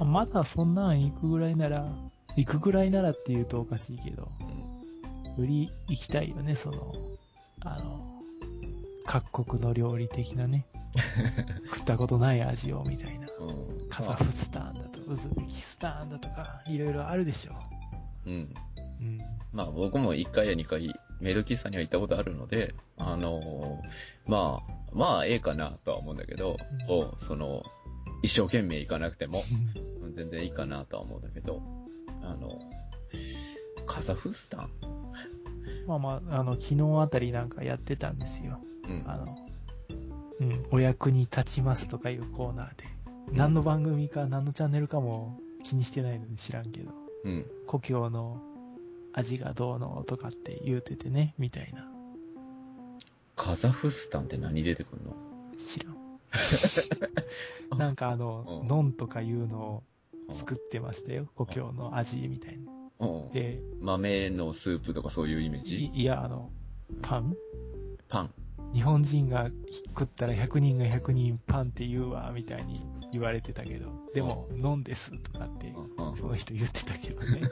[0.00, 1.86] あまだそんなん行くぐらいなら、
[2.36, 4.30] 行くぐらいならって言うとおかしいけど、
[5.36, 5.42] うん。
[5.42, 6.78] より行きたいよね、その、
[7.60, 8.22] あの、
[9.04, 10.66] 各国の料理的なね、
[11.66, 13.26] 食ったことない味をみたいな。
[13.40, 13.88] うん。
[13.88, 17.52] カザフスタンだと、ウズベキスタンだとか、いろいろあるでしょ。
[18.26, 18.54] うん。
[19.00, 19.18] うん。
[19.52, 26.56] まあ僕も1回や2回メイド喫茶には行ったことあるので、あのーまあ、まあええかなとは思うんだけど、
[26.88, 27.62] うんおその、
[28.22, 29.42] 一生懸命行かなくても、
[30.14, 31.62] 全然いいかなとは思うんだけど、
[32.22, 32.58] あの、
[33.86, 34.70] カザフスタン？
[35.86, 38.60] まあまあ、あの、昨日あたりなんかやってたんですよ。
[38.84, 39.02] うん。
[39.06, 39.36] あの、
[40.40, 42.84] うん、お役に立ちますとかいうコーナーで。
[43.32, 46.92] 何の番組か何のチャンネルかも気にしてないので知らんけど、
[47.24, 47.46] うん。
[47.66, 48.40] 故郷の
[49.12, 51.90] 味がどうのとかって言うててね、みたいな。
[53.36, 55.14] カザフスタンって何出てくるの？
[55.56, 55.96] 知らん。
[57.78, 59.82] なんかあのう、んノンとかいうのを
[60.30, 61.26] 作ってましたよ。
[61.34, 62.72] 故郷の味みたいな。
[63.00, 65.86] うんで、豆のスープとかそういうイメージ？
[65.94, 66.50] いいや、あの、
[67.02, 67.34] パン？
[68.08, 68.34] パン。
[68.72, 69.50] 日本人が
[69.88, 75.74] 食ったら100人が100人パンって言うわ、みたいに言われてたけど、でも、ノンですとかって、
[76.12, 77.42] うその人言ってたけどね。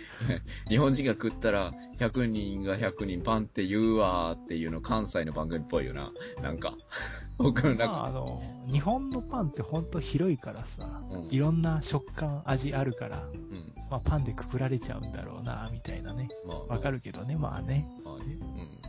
[0.68, 6.12] 日本人が食ったら100人が100人パンって言うわーっていうの関西の番組っぽいよな。
[6.42, 6.74] なんか、
[7.38, 13.72] 僕の中、まあ、あの、日本のパンってほんと広いからさ、うんいろんな食感、味あるから、うん。
[13.90, 16.28] まあ、パンでくくられちゃうんだろうな、みたいなね。
[16.46, 17.88] まあ、わかるけどね、まあね。
[18.04, 18.38] まあね。
[18.40, 18.84] うん。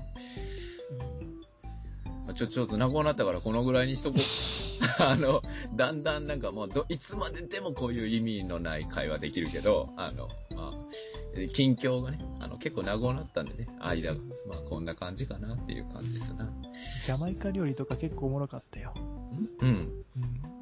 [2.26, 4.22] まあちょ、ちょっと長くなったからこのぐらいにしとこう。
[5.06, 5.42] あの、
[5.76, 10.74] だんだんなんかもうど、いつまででもこういう意味のない会話できるけど、あの、まあ、
[11.36, 14.20] え近況がね、あの、結構長くなったんでね、間が。
[14.48, 16.50] まあ、こんな感じかなっていう感じですな。
[17.04, 18.94] ジャマイカ料理とか結構おもろかったよ。
[19.62, 20.06] うん。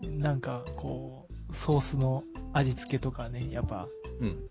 [0.03, 0.20] うん。
[0.20, 3.88] なんか、こう、ソースの味付けとかね、やっぱ、
[4.20, 4.49] うん。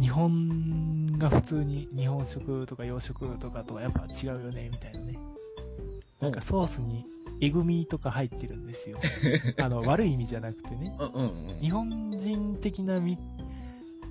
[0.00, 5.18] 日本が普通に日本食とか洋食とかとはやっぱ違うよね、みたいなね。
[6.20, 7.06] なんかソースに
[7.40, 8.98] えぐみとか入ってるんですよ。
[9.58, 10.92] あの、悪い意味じゃなくてね。
[10.98, 11.60] うんうんうん。
[11.60, 13.18] 日本人的な味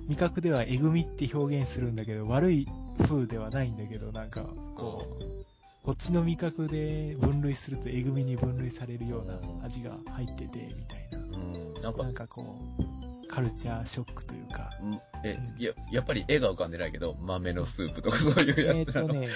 [0.08, 2.66] 味覚ではえぐみって表現するんだけど、悪い
[3.06, 4.42] 風ではないんだけど、なんか、
[4.74, 5.44] こう、
[5.84, 11.18] こっちの味覚で分類するとえぐみに分類されるような味が入ってて、みたいな。
[11.18, 11.74] うん。
[11.82, 14.68] なんかなん、かこう、カルチャーショックというか。
[14.82, 19.28] んえ、や、やっぱり絵が浮かんでないけど、豆のスープとかそういうやえっ、つなの、とね、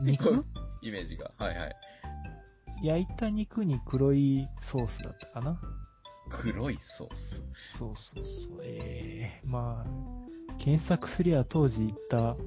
[0.00, 0.44] 肉？
[0.82, 1.30] イメージが。
[1.38, 1.76] はいはい。
[2.82, 5.60] 焼いた肉に黒いソースだったかな？
[6.30, 7.42] 黒いソース。
[7.54, 8.58] そうそうそう。
[8.62, 12.38] ええまあ、検索すりゃ当時行ったうん。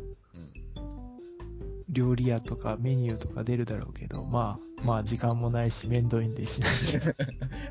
[1.90, 7.16] 料理屋とかメニューとか出るだろうけど、まあ、まあ時間もないし、めんどいんでしない。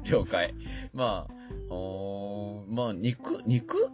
[0.11, 0.54] 了解。
[0.92, 3.90] まあ、おーまあ、肉、肉？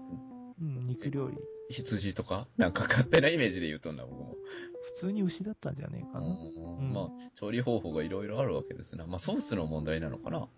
[0.60, 1.36] うん、肉料理。
[1.70, 2.46] 羊とか？
[2.56, 4.36] なんか勝手なイメージで言うとんだ、僕も。
[4.82, 6.26] 普通に牛だったんじゃねえかな。
[6.26, 9.06] うんまあ、調理方法がいろいろあるわけですな。
[9.06, 10.48] まあ、ソースの問題なのかな。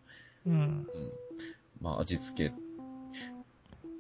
[0.46, 0.52] うん。
[0.52, 0.86] うん。
[1.80, 2.54] まあ、味付け。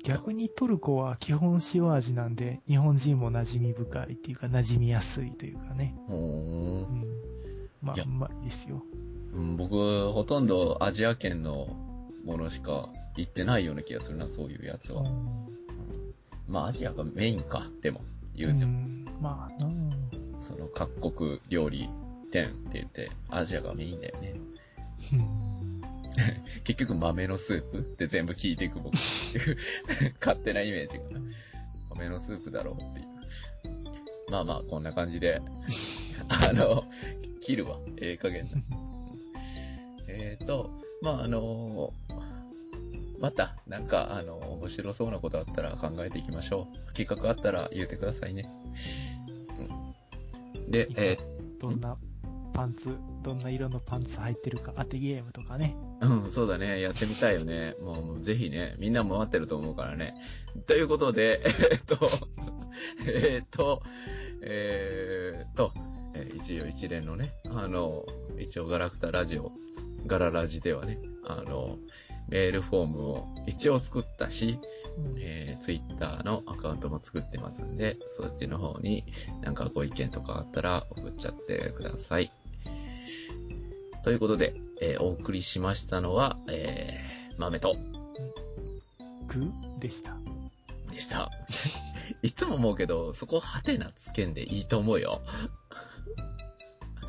[0.04, 5.94] 逆にトルコは基本塩味なんで、日本人も馴染み深いっていうか、馴染みやすいというかね。
[6.08, 7.04] うん。
[7.82, 8.82] まあ、うまいですよ。
[9.32, 11.68] うん、僕、ほとんどアジア圏の
[12.24, 15.04] ものしか行ってないような気がするな、そういうやつは。
[16.48, 18.02] まあ、アジアがメインか、でも、
[18.34, 18.72] 言うても。
[18.72, 19.68] ん、まあな
[20.44, 21.88] その各国料理
[22.30, 24.34] 点って言って、アジアがメインだよね。
[25.14, 25.54] うん
[26.62, 28.98] 結局豆のスープって全部聞いていく僕っ
[29.32, 29.56] ていう
[30.20, 31.04] 勝手なイメージが
[31.90, 33.06] 豆のスープだろうっていう。
[34.30, 35.42] まあまあ、こんな感じで、
[36.48, 36.84] あの、
[37.40, 37.76] 切るわ。
[37.98, 38.50] ええ加減だ。
[40.06, 40.70] えっ、と、
[41.02, 41.92] まああの
[43.20, 46.92] また、なんか、あの、面白そうなことあったら考えていきましょう。
[46.94, 48.48] 企画あったら言ってくださいね。
[50.66, 51.16] うん、で、え
[51.60, 51.96] どんな
[52.54, 55.76] パンツ、どんな色のパンツ入ってるか当てゲームとかね。
[56.00, 56.80] ーうん、そうだね。
[56.80, 57.74] やってみたいよね。
[57.82, 60.14] もう、もうぜひね、みんなも待ってると思うからね。
[60.66, 61.40] ということで、
[61.72, 61.98] えっと、
[63.06, 63.82] えっと、
[64.42, 65.72] えーっと、
[66.14, 68.06] えー一応一連のね、あの、
[68.38, 69.50] 一応ガラクタラジオ、
[70.06, 70.96] ガララジではね、
[71.26, 71.78] あの、
[72.28, 74.83] メールフォームを一応作ったし、うん
[75.18, 79.04] えー、ツイッターのアカウントも作ってますんで、そっちの方に
[79.42, 82.32] なんかご意見とかあったら送っちゃってください。
[84.02, 87.76] ということで、えーお送りしましたのは、えー、豆と、
[89.28, 90.16] グでした。
[90.92, 91.30] でした。
[92.22, 95.22] いつも思うけど、そこハテナつけんでいいと思うよ。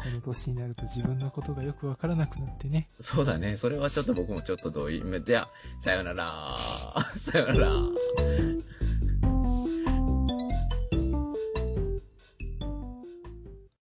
[0.05, 2.89] この年になると自分のことがよくわからなくなってね。
[2.99, 3.57] そうだね。
[3.57, 5.01] それはちょっと僕もちょっと同意。
[5.23, 5.49] じゃあ、
[5.83, 6.53] さよなら。
[7.31, 7.71] さよなら。